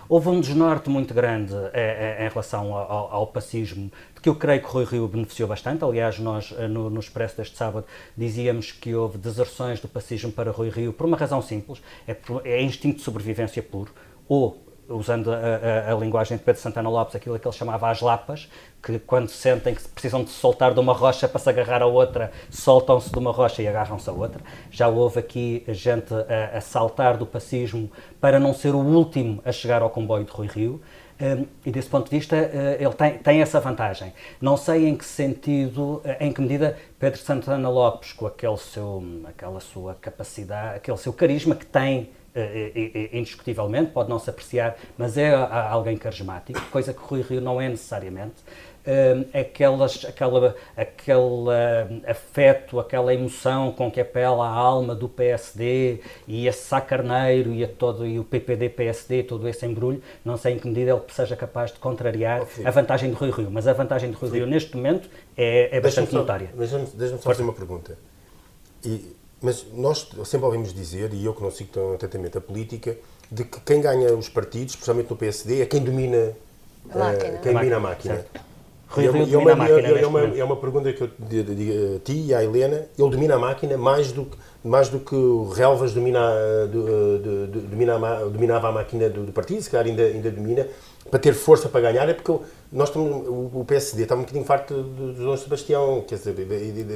houve 0.08 0.28
um 0.28 0.40
desnorte 0.40 0.90
muito 0.90 1.14
grande 1.14 1.54
em 2.18 2.28
relação 2.28 2.74
ao, 2.74 3.12
ao 3.12 3.26
pacismo 3.26 3.90
que 4.22 4.28
eu 4.28 4.34
creio 4.34 4.60
que 4.60 4.68
Rui 4.68 4.84
Rio 4.84 5.08
beneficiou 5.08 5.48
bastante. 5.48 5.84
Aliás, 5.84 6.18
nós 6.18 6.54
eh, 6.58 6.68
no, 6.68 6.90
no 6.90 7.00
Expresso 7.00 7.36
deste 7.36 7.56
sábado 7.56 7.86
dizíamos 8.16 8.72
que 8.72 8.94
houve 8.94 9.18
deserções 9.18 9.80
do 9.80 9.88
pacismo 9.88 10.30
para 10.30 10.50
Rui 10.50 10.68
Rio 10.68 10.92
por 10.92 11.06
uma 11.06 11.16
razão 11.16 11.40
simples, 11.40 11.80
é, 12.06 12.16
é 12.44 12.62
instinto 12.62 12.98
de 12.98 13.02
sobrevivência 13.02 13.62
puro, 13.62 13.92
ou 14.28 14.70
usando 14.94 15.32
a, 15.32 15.36
a, 15.36 15.92
a, 15.92 15.94
linguagem 15.96 16.36
de 16.36 16.42
Pedro 16.42 16.60
Santana 16.60 16.88
Lopes, 16.88 17.14
aquilo 17.14 17.38
que 17.38 17.46
ele 17.46 17.56
chamava 17.56 17.88
as 17.88 18.00
lapas, 18.00 18.50
que 18.82 18.98
quando 18.98 19.28
sentem 19.28 19.74
que 19.74 19.88
precisam 19.88 20.24
de 20.24 20.30
soltar 20.30 20.74
de 20.74 20.80
uma 20.80 20.92
rocha 20.92 21.28
para 21.28 21.38
se 21.38 21.48
agarrar 21.48 21.82
a 21.82 21.86
outra, 21.86 22.32
soltam-se 22.50 23.10
de 23.10 23.18
uma 23.18 23.30
rocha 23.30 23.62
e 23.62 23.68
agarram-se 23.68 24.10
a 24.10 24.12
outra. 24.12 24.42
Já 24.70 24.88
houve 24.88 25.20
aqui 25.20 25.64
gente 25.68 26.12
a, 26.12 26.58
a, 26.58 26.60
saltar 26.60 27.16
do 27.16 27.24
pacismo 27.24 27.90
para 28.20 28.40
não 28.40 28.52
ser 28.52 28.74
o 28.74 28.78
último 28.78 29.40
a 29.44 29.52
chegar 29.52 29.82
ao 29.82 29.90
comboio 29.90 30.24
de 30.24 30.32
Rui 30.32 30.48
Rio. 30.48 30.80
E 31.64 31.70
desse 31.70 31.88
ponto 31.88 32.08
de 32.08 32.16
vista, 32.16 32.34
uh, 32.36 32.82
ele 32.82 32.94
tem, 32.94 33.18
tem, 33.18 33.42
essa 33.42 33.60
vantagem. 33.60 34.12
Não 34.40 34.56
sei 34.56 34.88
em 34.88 34.96
que 34.96 35.04
sentido, 35.04 35.96
uh, 35.96 36.02
em 36.18 36.32
que 36.32 36.40
medida 36.40 36.78
Pedro 36.98 37.18
Santana 37.18 37.68
Lopes, 37.68 38.12
com 38.12 38.26
aquele 38.26 38.56
seu, 38.56 39.04
aquela 39.24 39.60
sua 39.60 39.94
capacidade, 40.00 40.76
aquele 40.76 40.96
seu 40.96 41.12
carisma 41.12 41.54
que 41.54 41.66
tem 41.66 42.10
uh, 42.34 43.16
indiscutivelmente, 43.16 43.90
pode 43.90 44.08
não 44.08 44.18
se 44.18 44.30
apreciar, 44.30 44.76
mas 44.96 45.18
é 45.18 45.34
alguém 45.34 45.96
carismático, 45.96 46.60
coisa 46.70 46.94
que 46.94 47.00
Rui 47.00 47.20
Rio 47.20 47.40
não 47.40 47.60
é 47.60 47.68
necessariamente. 47.68 48.36
Uh, 48.80 49.38
aquelas, 49.38 50.04
aquela, 50.06 50.56
aquele 50.74 51.16
uh, 51.16 52.10
afeto, 52.10 52.80
aquela 52.80 53.12
emoção 53.12 53.72
com 53.72 53.90
que 53.90 54.00
apela 54.00 54.46
a 54.46 54.50
alma 54.50 54.94
do 54.94 55.08
PSD 55.08 56.00
e 56.26 56.48
a 56.48 56.52
Sá 56.52 56.80
Carneiro 56.80 57.52
e, 57.52 57.62
a 57.62 57.68
todo, 57.68 58.06
e 58.06 58.18
o 58.18 58.24
PPD-PSD, 58.24 59.24
todo 59.24 59.46
esse 59.46 59.66
embrulho, 59.66 60.02
não 60.24 60.36
sei 60.36 60.54
em 60.54 60.58
que 60.58 60.66
medida 60.66 60.92
ele 60.92 61.02
seja 61.08 61.36
capaz 61.36 61.72
de 61.72 61.78
contrariar 61.78 62.42
oh, 62.42 62.66
a 62.66 62.70
vantagem 62.70 63.10
de 63.10 63.16
Rui 63.16 63.30
Rio. 63.30 63.50
Mas 63.50 63.68
a 63.68 63.72
vantagem 63.74 64.10
de 64.10 64.16
Rui 64.16 64.30
Rio 64.30 64.46
neste 64.46 64.74
momento 64.74 65.10
é, 65.36 65.76
é 65.76 65.80
bastante 65.80 66.14
notória. 66.14 66.50
Deixa-me 66.54 66.86
deixa 66.86 67.18
só 67.18 67.30
fazer 67.30 67.42
uma 67.42 67.52
pergunta. 67.52 67.98
E 68.82 69.20
mas 69.42 69.64
nós 69.72 70.06
sempre 70.26 70.44
ouvimos 70.44 70.72
dizer, 70.72 71.14
e 71.14 71.24
eu 71.24 71.32
que 71.32 71.42
não 71.42 71.50
sigo 71.50 71.70
tão 71.72 71.94
atentamente 71.94 72.36
a 72.36 72.40
política, 72.40 72.96
de 73.32 73.44
que 73.44 73.60
quem 73.60 73.80
ganha 73.80 74.12
os 74.14 74.28
partidos, 74.28 74.74
especialmente 74.74 75.08
no 75.08 75.16
PSD, 75.16 75.62
é 75.62 75.66
quem 75.66 75.82
domina 75.82 76.34
a 76.90 76.98
máquina. 76.98 77.34
Uh, 77.34 77.40
quem 77.40 77.52
domina 77.54 77.76
a 77.76 77.80
máquina. 77.80 78.26
E 78.96 79.00
é, 79.00 79.04
e 79.04 79.34
é, 79.34 79.38
uma, 79.38 79.52
é, 79.68 80.06
uma, 80.06 80.20
é 80.38 80.44
uma 80.44 80.56
pergunta 80.56 80.92
que 80.92 81.02
eu 81.02 81.10
digo 81.18 81.96
a 81.96 81.98
ti 82.00 82.26
e 82.26 82.34
à 82.34 82.42
Helena. 82.42 82.86
Ele 82.98 83.10
domina 83.10 83.36
a 83.36 83.38
máquina 83.38 83.76
mais 83.76 84.10
do 84.10 84.24
que, 84.24 84.36
mais 84.64 84.88
do 84.88 84.98
que 84.98 85.14
o 85.14 85.48
Relvas 85.48 85.92
domina, 85.94 86.20
do, 86.66 87.18
do, 87.18 87.46
do, 87.46 87.60
domina, 87.60 87.98
dominava 88.28 88.68
a 88.68 88.72
máquina 88.72 89.08
do, 89.08 89.26
do 89.26 89.32
partido, 89.32 89.62
se 89.62 89.70
calhar 89.70 89.86
ainda, 89.86 90.02
ainda 90.02 90.30
domina 90.30 90.66
para 91.08 91.18
ter 91.18 91.32
força 91.34 91.68
para 91.68 91.80
ganhar 91.80 92.08
é 92.08 92.14
porque 92.14 92.32
nós 92.72 92.88
estamos, 92.88 93.26
o 93.26 93.64
PSD 93.64 94.04
está 94.04 94.14
um 94.14 94.20
bocadinho 94.20 94.44
farto 94.44 94.74
do 94.74 95.12
Dom 95.12 95.36
Sebastião, 95.36 96.04
quer 96.06 96.14
dizer, 96.14 96.34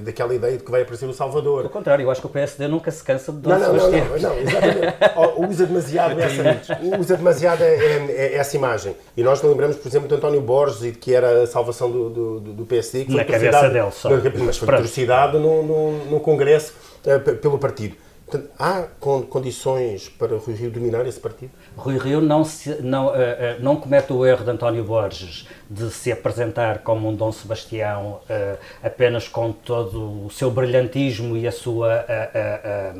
daquela 0.02 0.32
ideia 0.32 0.56
de 0.56 0.62
que 0.62 0.70
vai 0.70 0.82
aparecer 0.82 1.06
o 1.06 1.12
Salvador. 1.12 1.62
Pelo 1.62 1.70
contrário, 1.70 2.04
eu 2.04 2.10
acho 2.12 2.20
que 2.20 2.26
o 2.28 2.30
PSD 2.30 2.68
nunca 2.68 2.92
se 2.92 3.02
cansa 3.02 3.32
de 3.32 3.38
Dom 3.38 3.50
não, 3.50 3.58
não, 3.58 3.66
Sebastião. 3.66 4.04
Não, 4.04 4.16
não, 4.16 4.30
não, 4.30 4.38
exatamente. 4.38 5.50
usa 5.50 5.66
demasiado, 5.66 6.20
essa, 6.20 6.80
usa 7.00 7.16
demasiado 7.16 7.62
é, 7.62 7.74
é, 7.74 8.34
essa 8.36 8.56
imagem. 8.56 8.94
E 9.16 9.22
nós 9.24 9.42
lembramos, 9.42 9.76
por 9.76 9.88
exemplo, 9.88 10.06
de 10.06 10.14
António 10.14 10.40
Borges 10.40 10.82
e 10.82 10.92
de 10.92 10.98
que 10.98 11.12
era 11.12 11.42
a 11.42 11.46
salvação 11.48 11.90
do, 11.90 12.38
do, 12.38 12.64
PSD. 12.66 13.06
Que 13.06 13.16
Na 13.16 13.24
cabeça 13.24 13.68
dele 13.68 13.90
só. 13.90 14.10
Mas 14.44 14.56
foi 14.56 14.74
atrocidade 14.74 15.38
no, 15.38 16.20
Congresso 16.20 16.72
uh, 17.04 17.36
pelo 17.36 17.58
partido. 17.58 17.96
Portanto, 18.26 18.50
há 18.58 18.82
condições 19.28 20.08
para 20.08 20.36
Rui 20.38 20.54
Rio 20.54 20.70
dominar 20.70 21.06
esse 21.06 21.20
partido? 21.20 21.52
Rui 21.76 21.98
Rio 21.98 22.22
não, 22.22 22.42
se, 22.42 22.80
não, 22.80 23.08
uh, 23.08 23.10
uh, 23.10 23.14
não 23.60 23.76
comete 23.76 24.12
o 24.14 24.24
erro 24.24 24.42
de 24.42 24.50
António 24.50 24.82
Borges 24.82 25.46
de 25.68 25.90
se 25.90 26.10
apresentar 26.10 26.78
como 26.78 27.08
um 27.08 27.14
Dom 27.14 27.30
Sebastião 27.30 28.20
uh, 28.22 28.58
apenas 28.82 29.28
com 29.28 29.52
todo 29.52 30.26
o 30.26 30.30
seu 30.30 30.50
brilhantismo 30.50 31.36
e 31.36 31.46
a 31.46 31.52
sua, 31.52 32.06
a, 32.08 32.94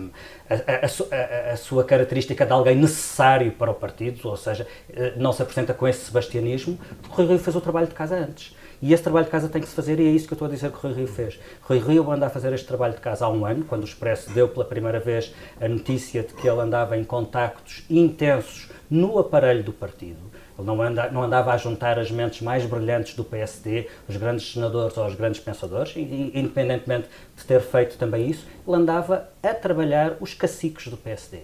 a, 0.50 1.52
a, 1.52 1.56
sua 1.56 1.84
característica 1.84 2.44
de 2.44 2.52
alguém 2.52 2.76
necessário 2.76 3.50
para 3.52 3.70
o 3.70 3.74
partido, 3.74 4.28
ou 4.28 4.36
seja, 4.36 4.66
não 5.16 5.32
se 5.32 5.40
apresenta 5.40 5.72
com 5.72 5.88
esse 5.88 6.04
sebastianismo, 6.04 6.78
porque 7.00 7.22
Rui 7.22 7.26
Rio 7.30 7.38
fez 7.38 7.56
o 7.56 7.60
trabalho 7.62 7.86
de 7.86 7.94
casa 7.94 8.14
antes. 8.14 8.54
E 8.84 8.92
esse 8.92 9.02
trabalho 9.02 9.24
de 9.24 9.30
casa 9.30 9.48
tem 9.48 9.62
que 9.62 9.68
se 9.68 9.74
fazer 9.74 9.98
e 9.98 10.06
é 10.06 10.10
isso 10.10 10.26
que 10.26 10.34
eu 10.34 10.36
estou 10.36 10.46
a 10.46 10.50
dizer 10.50 10.70
que 10.70 10.76
o 10.76 10.80
Rui 10.80 10.92
Rio 10.92 11.06
fez. 11.06 11.40
Rui 11.62 11.78
Rio 11.78 12.12
anda 12.12 12.26
a 12.26 12.28
fazer 12.28 12.52
este 12.52 12.66
trabalho 12.66 12.92
de 12.92 13.00
casa 13.00 13.24
há 13.24 13.30
um 13.30 13.46
ano, 13.46 13.64
quando 13.64 13.80
o 13.80 13.86
Expresso 13.86 14.30
deu 14.34 14.46
pela 14.46 14.62
primeira 14.62 15.00
vez 15.00 15.34
a 15.58 15.66
notícia 15.66 16.22
de 16.22 16.34
que 16.34 16.46
ele 16.46 16.60
andava 16.60 16.94
em 16.94 17.02
contactos 17.02 17.82
intensos 17.88 18.68
no 18.90 19.18
aparelho 19.18 19.64
do 19.64 19.72
partido. 19.72 20.18
Ele 20.58 20.66
não, 20.66 20.82
anda, 20.82 21.10
não 21.10 21.22
andava 21.22 21.54
a 21.54 21.56
juntar 21.56 21.98
as 21.98 22.10
mentes 22.10 22.42
mais 22.42 22.66
brilhantes 22.66 23.14
do 23.14 23.24
PSD, 23.24 23.88
os 24.06 24.18
grandes 24.18 24.52
senadores 24.52 24.98
ou 24.98 25.06
os 25.06 25.14
grandes 25.14 25.40
pensadores, 25.40 25.96
independentemente 25.96 27.08
de 27.34 27.42
ter 27.42 27.62
feito 27.62 27.96
também 27.96 28.28
isso, 28.28 28.46
ele 28.68 28.76
andava 28.76 29.30
a 29.42 29.54
trabalhar 29.54 30.18
os 30.20 30.34
caciques 30.34 30.88
do 30.88 30.98
PSD. 30.98 31.38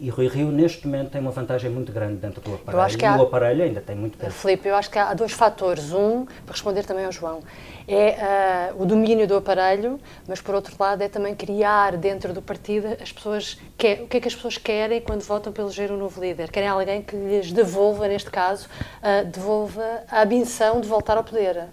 E 0.00 0.08
Rui 0.10 0.26
Rio, 0.26 0.50
neste 0.50 0.86
momento, 0.86 1.10
tem 1.10 1.20
uma 1.20 1.30
vantagem 1.30 1.70
muito 1.70 1.92
grande 1.92 2.16
dentro 2.16 2.40
do 2.40 2.54
aparelho. 2.54 2.80
Eu 2.80 2.82
acho 2.82 2.98
que 2.98 3.04
há, 3.04 3.16
e 3.16 3.20
o 3.20 3.22
aparelho 3.22 3.62
ainda 3.62 3.80
tem 3.80 3.94
muito 3.94 4.18
peso. 4.18 4.32
Filipe, 4.32 4.68
eu 4.68 4.74
acho 4.74 4.90
que 4.90 4.98
há 4.98 5.14
dois 5.14 5.32
fatores. 5.32 5.92
Um, 5.92 6.24
para 6.24 6.52
responder 6.52 6.84
também 6.84 7.04
ao 7.04 7.12
João, 7.12 7.40
é 7.86 8.72
uh, 8.74 8.82
o 8.82 8.86
domínio 8.86 9.28
do 9.28 9.36
aparelho, 9.36 10.00
mas 10.26 10.40
por 10.40 10.54
outro 10.54 10.74
lado 10.78 11.02
é 11.02 11.08
também 11.08 11.34
criar 11.34 11.96
dentro 11.96 12.32
do 12.32 12.42
partido 12.42 12.88
as 13.00 13.12
pessoas. 13.12 13.58
Que, 13.76 13.94
o 14.02 14.08
que 14.08 14.16
é 14.16 14.20
que 14.20 14.28
as 14.28 14.34
pessoas 14.34 14.58
querem 14.58 15.00
quando 15.00 15.22
votam 15.22 15.52
pelo 15.52 15.68
eleger 15.68 15.92
um 15.92 15.96
novo 15.96 16.20
líder? 16.20 16.50
Querem 16.50 16.68
alguém 16.68 17.02
que 17.02 17.14
lhes 17.14 17.52
devolva, 17.52 18.08
neste 18.08 18.30
caso, 18.30 18.66
uh, 18.66 19.24
devolva 19.26 20.02
a 20.10 20.22
ambição 20.22 20.80
de 20.80 20.88
voltar 20.88 21.16
ao 21.16 21.22
poder. 21.22 21.68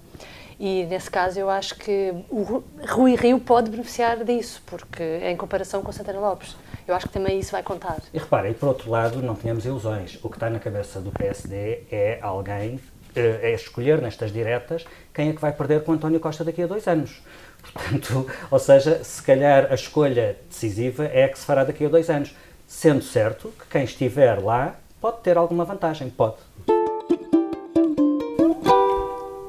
E 0.60 0.84
nesse 0.90 1.10
caso 1.10 1.40
eu 1.40 1.50
acho 1.50 1.76
que 1.76 2.14
o 2.30 2.62
Rui 2.90 3.16
Rio 3.16 3.40
pode 3.40 3.72
beneficiar 3.72 4.24
disso, 4.26 4.62
porque 4.66 5.22
em 5.24 5.38
comparação 5.38 5.82
com 5.82 5.92
Santana 5.92 6.20
Lopes. 6.20 6.56
Eu 6.90 6.96
acho 6.96 7.06
que 7.06 7.14
também 7.14 7.38
isso 7.38 7.52
vai 7.52 7.62
contar. 7.62 8.00
E 8.12 8.18
reparem, 8.18 8.52
por 8.52 8.68
outro 8.70 8.90
lado, 8.90 9.22
não 9.22 9.36
tínhamos 9.36 9.64
ilusões. 9.64 10.18
O 10.24 10.28
que 10.28 10.38
está 10.38 10.50
na 10.50 10.58
cabeça 10.58 11.00
do 11.00 11.12
PSD 11.12 11.84
é 11.92 12.18
alguém, 12.20 12.80
eh, 13.16 13.40
é 13.44 13.54
escolher 13.54 14.02
nestas 14.02 14.34
diretas 14.34 14.88
quem 15.14 15.30
é 15.30 15.34
que 15.34 15.40
vai 15.40 15.54
perder 15.54 15.84
com 15.84 15.92
António 15.92 16.20
Costa 16.20 16.44
daqui 16.44 16.64
a 16.64 16.66
dois 16.66 16.88
anos. 16.88 17.22
Portanto, 17.62 18.26
ou 18.50 18.58
seja, 18.58 19.04
se 19.04 19.22
calhar 19.22 19.72
a 19.72 19.76
escolha 19.76 20.36
decisiva 20.50 21.06
é 21.06 21.26
a 21.26 21.30
que 21.30 21.38
se 21.38 21.46
fará 21.46 21.64
daqui 21.64 21.86
a 21.86 21.90
dois 21.90 22.10
anos. 22.10 22.36
Sendo 22.66 23.04
certo 23.04 23.54
que 23.60 23.68
quem 23.68 23.84
estiver 23.84 24.42
lá 24.42 24.76
pode 25.00 25.20
ter 25.20 25.38
alguma 25.38 25.66
vantagem, 25.66 26.10
pode. 26.10 26.38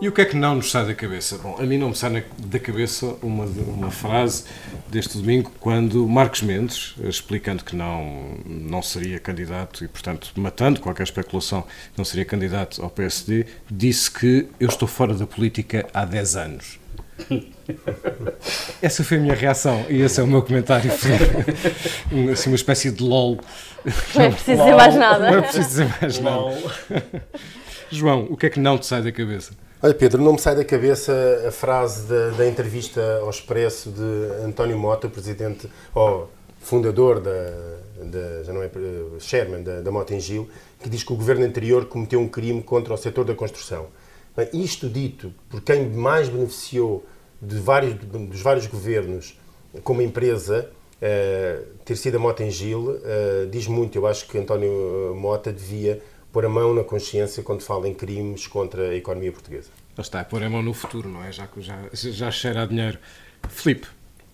E 0.01 0.09
o 0.09 0.13
que 0.13 0.23
é 0.23 0.25
que 0.25 0.35
não 0.35 0.55
nos 0.55 0.71
sai 0.71 0.87
da 0.87 0.95
cabeça? 0.95 1.37
Bom, 1.37 1.57
a 1.59 1.63
mim 1.63 1.77
não 1.77 1.91
me 1.91 1.95
sai 1.95 2.25
da 2.39 2.59
cabeça 2.59 3.05
uma, 3.21 3.45
uma 3.45 3.91
frase 3.91 4.45
deste 4.89 5.19
domingo, 5.19 5.53
quando 5.61 6.09
Marcos 6.09 6.41
Mendes, 6.41 6.95
explicando 7.05 7.63
que 7.63 7.77
não, 7.77 8.35
não 8.47 8.81
seria 8.81 9.21
candidato 9.21 9.85
e, 9.85 9.89
portanto, 9.89 10.33
matando 10.37 10.81
qualquer 10.81 11.03
especulação, 11.03 11.67
não 11.99 12.05
seria 12.05 12.25
candidato 12.25 12.83
ao 12.83 12.89
PSD, 12.89 13.45
disse 13.71 14.11
que 14.11 14.49
eu 14.59 14.71
estou 14.71 14.89
fora 14.89 15.13
da 15.13 15.27
política 15.27 15.87
há 15.93 16.07
10 16.07 16.37
anos. 16.37 16.79
Essa 18.81 19.05
foi 19.05 19.19
a 19.19 19.21
minha 19.21 19.35
reação 19.35 19.85
e 19.91 20.01
esse 20.01 20.19
é 20.19 20.23
o 20.23 20.27
meu 20.27 20.43
comentário. 20.43 20.91
assim, 22.33 22.49
uma 22.49 22.57
espécie 22.57 22.91
de 22.91 23.03
LOL. 23.03 23.39
Não 24.15 24.25
é 24.25 24.31
preciso 24.31 24.57
dizer 24.57 24.75
mais 24.75 24.95
nada. 24.95 25.31
Não 25.31 25.39
é 25.39 25.43
preciso 25.43 25.69
dizer 25.69 25.95
mais 26.01 26.19
nada. 26.19 26.57
João, 27.93 28.27
o 28.31 28.37
que 28.37 28.47
é 28.47 28.51
que 28.51 28.59
não 28.59 28.79
te 28.79 28.87
sai 28.87 29.03
da 29.03 29.13
cabeça? 29.13 29.53
Olha, 29.83 29.95
Pedro, 29.95 30.21
não 30.21 30.35
me 30.35 30.39
sai 30.39 30.55
da 30.55 30.63
cabeça 30.63 31.11
a 31.49 31.51
frase 31.51 32.07
da, 32.07 32.29
da 32.37 32.47
entrevista 32.47 33.21
ao 33.23 33.31
Expresso 33.31 33.91
de 33.91 34.45
António 34.45 34.79
Mota, 34.79 35.09
presidente, 35.09 35.71
ou 35.95 36.29
fundador 36.61 37.19
da, 37.19 37.31
da 38.05 38.43
já 38.43 38.53
não 38.53 38.63
é, 38.63 38.71
chairman 39.19 39.63
da, 39.63 39.81
da 39.81 39.91
Mota 39.91 40.15
em 40.15 40.21
Gil, 40.21 40.51
que 40.83 40.87
diz 40.91 41.03
que 41.03 41.11
o 41.15 41.17
governo 41.17 41.47
anterior 41.47 41.87
cometeu 41.87 42.21
um 42.21 42.29
crime 42.29 42.63
contra 42.63 42.93
o 42.93 42.97
setor 42.99 43.25
da 43.25 43.35
construção. 43.35 43.87
Bem, 44.37 44.51
isto 44.53 44.87
dito 44.87 45.33
por 45.49 45.63
quem 45.63 45.89
mais 45.89 46.29
beneficiou 46.29 47.03
de 47.41 47.59
vários, 47.59 47.95
dos 47.95 48.43
vários 48.43 48.67
governos 48.67 49.41
como 49.83 50.03
empresa, 50.03 50.71
uh, 50.97 51.67
ter 51.87 51.97
sido 51.97 52.17
a 52.17 52.19
Mota 52.19 52.45
em 52.45 52.51
Gil, 52.51 52.91
uh, 52.91 53.47
diz 53.51 53.67
muito. 53.67 53.97
Eu 53.97 54.07
acho 54.07 54.29
que 54.29 54.37
António 54.37 55.15
Mota 55.17 55.51
devia 55.51 56.03
pôr 56.33 56.45
a 56.45 56.49
mão 56.49 56.75
na 56.75 56.85
consciência 56.85 57.43
quando 57.43 57.63
fala 57.63 57.89
em 57.89 57.95
crimes 57.95 58.47
contra 58.47 58.91
a 58.91 58.95
economia 58.95 59.33
portuguesa. 59.33 59.71
Lá 59.97 60.03
está, 60.03 60.25
pôr 60.25 60.43
a 60.43 60.51
mão 60.51 60.63
no 60.63 60.73
futuro, 60.73 61.09
não 61.09 61.23
é? 61.23 61.33
Já 61.33 61.49
já, 61.59 61.79
já 61.93 62.31
cheira 62.31 62.63
a 62.63 62.67
dinheiro. 62.67 62.99
Filipe, 63.49 63.87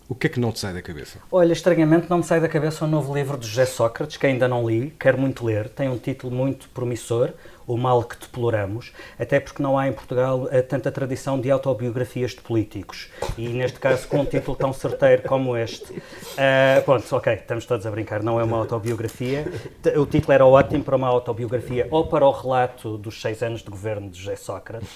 O 0.09 0.14
que 0.14 0.29
é 0.29 0.31
que 0.31 0.38
não 0.38 0.53
te 0.53 0.61
sai 0.61 0.73
da 0.73 0.81
cabeça? 0.81 1.19
Olha, 1.33 1.53
estranhamente 1.53 2.09
não 2.09 2.19
me 2.19 2.23
sai 2.23 2.40
da 2.40 2.49
cabeça 2.49 2.85
o 2.85 2.88
novo 2.88 3.12
livro 3.12 3.37
de 3.37 3.49
José 3.49 3.66
Sócrates, 3.66 4.16
que 4.16 4.25
ainda 4.25 4.47
não 4.47 4.64
li, 4.64 4.95
quero 5.01 5.19
muito 5.19 5.45
ler. 5.45 5.69
Tem 5.69 5.88
um 5.88 5.99
título 5.99 6.33
muito 6.33 6.69
promissor, 6.69 7.31
O 7.66 7.77
Mal 7.77 8.05
que 8.05 8.16
Deploramos, 8.16 8.92
até 9.19 9.40
porque 9.40 9.61
não 9.61 9.77
há 9.77 9.88
em 9.88 9.92
Portugal 9.92 10.49
eh, 10.53 10.62
tanta 10.62 10.92
tradição 10.92 11.40
de 11.40 11.51
autobiografias 11.51 12.31
de 12.31 12.40
políticos. 12.40 13.11
E 13.37 13.49
neste 13.49 13.81
caso, 13.81 14.07
com 14.07 14.21
um 14.21 14.25
título 14.25 14.57
tão 14.57 14.73
certeiro 14.73 15.23
como 15.23 15.57
este. 15.57 15.92
Uh, 15.92 16.85
pronto, 16.85 17.16
ok, 17.16 17.33
estamos 17.33 17.66
todos 17.66 17.85
a 17.85 17.90
brincar, 17.90 18.23
não 18.23 18.38
é 18.38 18.45
uma 18.45 18.59
autobiografia. 18.59 19.45
O 19.97 20.07
título 20.07 20.33
era 20.33 20.47
ótimo 20.47 20.85
para 20.85 20.95
uma 20.95 21.09
autobiografia 21.09 21.88
ou 21.90 22.07
para 22.07 22.25
o 22.25 22.31
relato 22.31 22.97
dos 22.97 23.21
seis 23.21 23.42
anos 23.42 23.61
de 23.61 23.71
governo 23.71 24.09
de 24.09 24.21
José 24.21 24.37
Sócrates. 24.37 24.95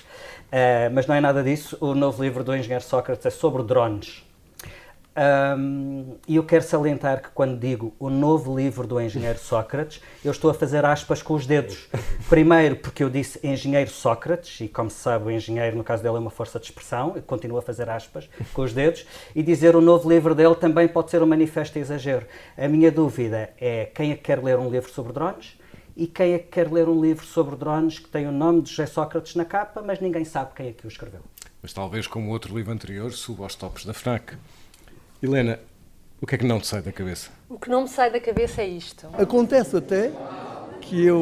Uh, 0.53 0.87
mas 0.93 1.09
não 1.09 1.17
é 1.17 1.21
nada 1.21 1.43
disso. 1.43 1.77
O 1.81 1.97
novo 1.97 2.23
livro 2.23 2.45
do 2.45 2.55
engenheiro 2.55 2.85
Sócrates 2.85 3.27
é 3.27 3.31
sobre 3.31 3.65
drones 3.65 4.30
um, 5.17 6.17
e 6.29 6.37
eu 6.37 6.45
quero 6.45 6.63
salientar 6.63 7.21
que 7.23 7.31
quando 7.31 7.59
digo 7.59 7.95
o 7.99 8.09
novo 8.09 8.57
livro 8.57 8.87
do 8.87 9.01
engenheiro 9.01 9.39
Sócrates, 9.39 10.01
eu 10.25 10.31
estou 10.31 10.51
a 10.51 10.55
fazer 10.55 10.85
aspas 10.85 11.21
com 11.21 11.35
os 11.35 11.47
dedos. 11.47 11.89
Primeiro 12.29 12.77
porque 12.77 13.03
eu 13.03 13.11
disse 13.11 13.45
engenheiro 13.47 13.91
Sócrates, 13.91 14.61
e 14.61 14.69
como 14.69 14.89
se 14.89 14.99
sabe, 14.99 15.27
o 15.27 15.31
engenheiro, 15.31 15.77
no 15.77 15.85
caso 15.85 16.03
dele, 16.03 16.17
é 16.17 16.19
uma 16.21 16.31
força 16.31 16.59
de 16.59 16.67
expressão, 16.67 17.15
e 17.17 17.21
continuo 17.21 17.59
a 17.59 17.63
fazer 17.63 17.89
aspas 17.91 18.29
com 18.53 18.63
os 18.63 18.73
dedos, 18.73 19.05
e 19.35 19.43
dizer 19.43 19.75
o 19.75 19.81
novo 19.81 20.09
livro 20.09 20.35
dele 20.35 20.55
também 20.55 20.87
pode 20.87 21.11
ser 21.11 21.23
um 21.23 21.27
manifesto 21.27 21.79
exagero. 21.79 22.27
A 22.57 22.69
minha 22.69 22.91
dúvida 22.91 23.51
é 23.61 23.87
quem 23.87 24.13
é 24.13 24.17
que 24.17 24.23
quer 24.23 24.43
ler 24.43 24.59
um 24.59 24.71
livro 24.71 24.91
sobre 24.91 25.13
drones? 25.13 25.59
E 25.97 26.07
quem 26.07 26.33
é 26.33 26.39
que 26.39 26.47
quer 26.47 26.73
ler 26.73 26.89
um 26.89 27.01
livro 27.01 27.27
sobre 27.27 27.57
drones 27.57 27.99
que 27.99 28.09
tem 28.09 28.27
o 28.27 28.33
nome 28.33 28.63
de 28.63 28.71
José 28.71 28.87
Sócrates 28.87 29.35
na 29.35 29.45
capa, 29.45 29.83
mas 29.83 30.01
ninguém 30.01 30.25
sabe 30.25 30.53
quem 30.55 30.69
é 30.69 30.73
que 30.73 30.87
o 30.87 30.89
escreveu? 30.89 31.21
Mas 31.61 31.73
talvez 31.73 32.07
como 32.07 32.31
outro 32.31 32.57
livro 32.57 32.73
anterior, 32.73 33.13
suba 33.13 33.43
aos 33.43 33.55
tops 33.55 33.85
da 33.85 33.93
FNAC. 33.93 34.35
Helena, 35.23 35.59
o 36.19 36.27
que 36.27 36.35
é 36.35 36.39
que 36.39 36.47
não 36.47 36.59
te 36.59 36.67
sai 36.67 36.81
da 36.81 36.91
cabeça? 36.91 37.29
O 37.49 37.59
que 37.59 37.69
não 37.69 37.83
me 37.83 37.89
sai 37.89 38.11
da 38.11 38.19
cabeça 38.19 38.63
é 38.63 38.67
isto. 38.67 39.07
Acontece 39.19 39.77
até 39.77 40.11
que 40.81 41.05
eu 41.05 41.19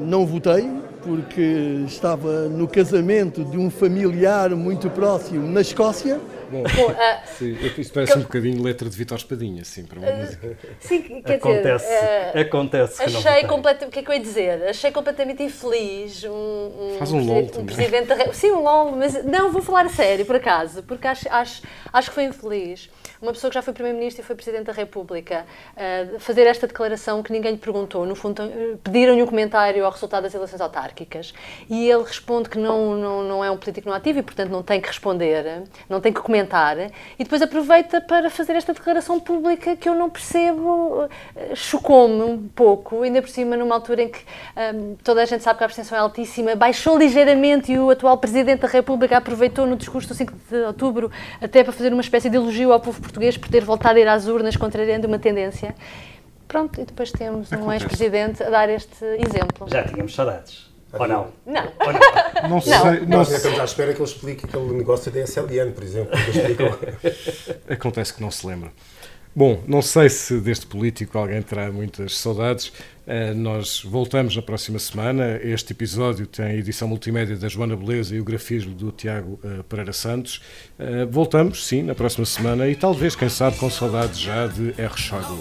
não 0.00 0.26
votei 0.26 0.66
porque 1.02 1.82
estava 1.86 2.48
no 2.48 2.66
casamento 2.66 3.44
de 3.44 3.58
um 3.58 3.70
familiar 3.70 4.48
muito 4.50 4.88
próximo 4.88 5.46
na 5.46 5.60
Escócia. 5.60 6.18
Bom, 6.50 6.62
Bom 6.62 6.90
uh, 6.90 6.96
sim, 7.38 7.56
isto 7.78 7.92
parece 7.92 8.12
que... 8.12 8.18
um 8.18 8.22
bocadinho 8.22 8.62
letra 8.62 8.88
de 8.88 8.96
Vitor 8.96 9.16
Espadinha, 9.16 9.62
assim, 9.62 9.84
para 9.84 9.98
uma 9.98 10.10
uh, 10.10 10.16
música. 10.16 10.58
Sim, 10.80 11.22
quer 11.22 11.34
acontece, 11.34 11.84
dizer, 11.84 12.36
uh, 12.36 12.40
acontece. 12.40 13.02
Achei 13.02 13.44
completamente, 13.44 13.88
o 13.88 13.92
que 13.92 13.98
é 13.98 14.02
que 14.02 14.10
eu 14.10 14.14
ia 14.14 14.20
dizer? 14.20 14.68
Achei 14.68 14.90
completamente 14.90 15.42
infeliz 15.42 16.24
um, 16.24 16.30
um, 16.30 16.96
Faz 16.98 17.12
um, 17.12 17.24
LOL 17.24 17.50
um 17.56 17.66
presidente 17.66 18.06
da 18.06 18.32
Sim, 18.32 18.52
um 18.52 18.62
LOL, 18.62 18.92
mas 18.92 19.24
não, 19.24 19.52
vou 19.52 19.62
falar 19.62 19.86
a 19.86 19.88
sério, 19.88 20.24
por 20.24 20.36
acaso, 20.36 20.82
porque 20.82 21.06
acho, 21.06 21.28
acho, 21.30 21.62
acho 21.92 22.08
que 22.08 22.14
foi 22.14 22.24
infeliz 22.24 22.88
uma 23.20 23.32
pessoa 23.32 23.50
que 23.50 23.54
já 23.54 23.62
foi 23.62 23.72
Primeiro-Ministro 23.72 24.22
e 24.22 24.24
foi 24.24 24.36
Presidente 24.36 24.66
da 24.66 24.72
República, 24.72 25.44
uh, 25.74 26.20
fazer 26.20 26.46
esta 26.46 26.66
declaração 26.66 27.22
que 27.22 27.32
ninguém 27.32 27.52
lhe 27.52 27.58
perguntou, 27.58 28.06
no 28.06 28.14
fundo, 28.14 28.42
pediram-lhe 28.82 29.22
um 29.22 29.26
comentário 29.26 29.84
ao 29.84 29.90
resultado 29.90 30.22
das 30.22 30.34
eleições 30.34 30.60
autárquicas 30.60 31.34
e 31.68 31.90
ele 31.90 32.04
responde 32.04 32.48
que 32.48 32.58
não, 32.58 32.94
não, 32.96 33.22
não 33.24 33.44
é 33.44 33.50
um 33.50 33.56
político 33.56 33.88
não 33.88 33.96
ativo 33.96 34.20
e, 34.20 34.22
portanto, 34.22 34.50
não 34.50 34.62
tem 34.62 34.80
que 34.80 34.88
responder, 34.88 35.64
não 35.88 36.00
tem 36.00 36.12
que 36.12 36.20
comentar, 36.20 36.37
e 37.18 37.24
depois 37.24 37.42
aproveita 37.42 38.00
para 38.00 38.30
fazer 38.30 38.54
esta 38.54 38.72
declaração 38.72 39.18
pública 39.18 39.76
que 39.76 39.88
eu 39.88 39.94
não 39.94 40.10
percebo, 40.10 41.04
uh, 41.04 41.08
chocou-me 41.54 42.22
um 42.22 42.48
pouco, 42.48 43.02
ainda 43.02 43.20
por 43.20 43.30
cima 43.30 43.56
numa 43.56 43.74
altura 43.74 44.02
em 44.02 44.08
que 44.08 44.20
um, 44.74 44.96
toda 45.02 45.22
a 45.22 45.24
gente 45.24 45.42
sabe 45.42 45.58
que 45.58 45.64
a 45.64 45.66
abstenção 45.66 45.96
é 45.96 46.00
altíssima, 46.00 46.54
baixou 46.54 46.98
ligeiramente 46.98 47.72
e 47.72 47.78
o 47.78 47.90
atual 47.90 48.18
Presidente 48.18 48.60
da 48.60 48.68
República 48.68 49.16
aproveitou 49.16 49.66
no 49.66 49.76
discurso 49.76 50.08
do 50.08 50.14
5 50.14 50.32
de 50.50 50.56
outubro 50.66 51.10
até 51.40 51.62
para 51.64 51.72
fazer 51.72 51.92
uma 51.92 52.02
espécie 52.02 52.28
de 52.28 52.36
elogio 52.36 52.72
ao 52.72 52.80
povo 52.80 53.00
português 53.00 53.36
por 53.36 53.48
ter 53.48 53.64
voltado 53.64 53.98
a 53.98 54.00
ir 54.00 54.08
às 54.08 54.26
urnas 54.26 54.56
contrariando 54.56 55.06
uma 55.06 55.18
tendência. 55.18 55.74
Pronto, 56.46 56.80
e 56.80 56.84
depois 56.84 57.12
temos 57.12 57.52
um 57.52 57.70
ex-presidente 57.70 58.42
a 58.42 58.48
dar 58.48 58.70
este 58.70 59.04
exemplo. 59.04 59.68
Já 59.68 59.84
tínhamos 59.84 60.14
saudades. 60.14 60.67
Ou 60.92 61.06
não? 61.06 61.28
Não. 61.46 61.72
Ou 61.80 61.92
não? 61.92 62.48
não 62.48 62.60
sei. 62.60 63.00
Não. 63.00 63.18
Nós 63.18 63.30
estamos 63.30 63.60
à 63.60 63.64
espera 63.64 63.92
que 63.92 64.00
ele 64.00 64.08
explique 64.08 64.46
aquele 64.46 64.72
negócio 64.72 65.10
da 65.10 65.20
SLN, 65.20 65.72
por 65.72 65.84
exemplo. 65.84 66.12
Acontece 67.68 68.14
que 68.14 68.22
não 68.22 68.30
se 68.30 68.46
lembra. 68.46 68.72
Bom, 69.36 69.62
não 69.68 69.80
sei 69.82 70.08
se 70.08 70.40
deste 70.40 70.66
político 70.66 71.16
alguém 71.16 71.40
terá 71.42 71.70
muitas 71.70 72.16
saudades. 72.16 72.72
Uh, 73.06 73.34
nós 73.36 73.82
voltamos 73.84 74.34
na 74.34 74.42
próxima 74.42 74.78
semana. 74.78 75.38
Este 75.42 75.72
episódio 75.72 76.26
tem 76.26 76.46
a 76.46 76.54
edição 76.54 76.88
multimédia 76.88 77.36
da 77.36 77.48
Joana 77.48 77.76
Beleza 77.76 78.16
e 78.16 78.20
o 78.20 78.24
grafismo 78.24 78.74
do 78.74 78.90
Tiago 78.90 79.38
uh, 79.44 79.62
Pereira 79.64 79.92
Santos. 79.92 80.42
Uh, 80.78 81.06
voltamos, 81.08 81.66
sim, 81.66 81.82
na 81.82 81.94
próxima 81.94 82.26
semana 82.26 82.66
e 82.68 82.74
talvez, 82.74 83.14
quem 83.14 83.28
sabe, 83.28 83.56
com 83.58 83.70
saudades 83.70 84.18
já 84.18 84.46
de 84.46 84.74
R. 84.76 84.96
Schagel. 84.96 85.38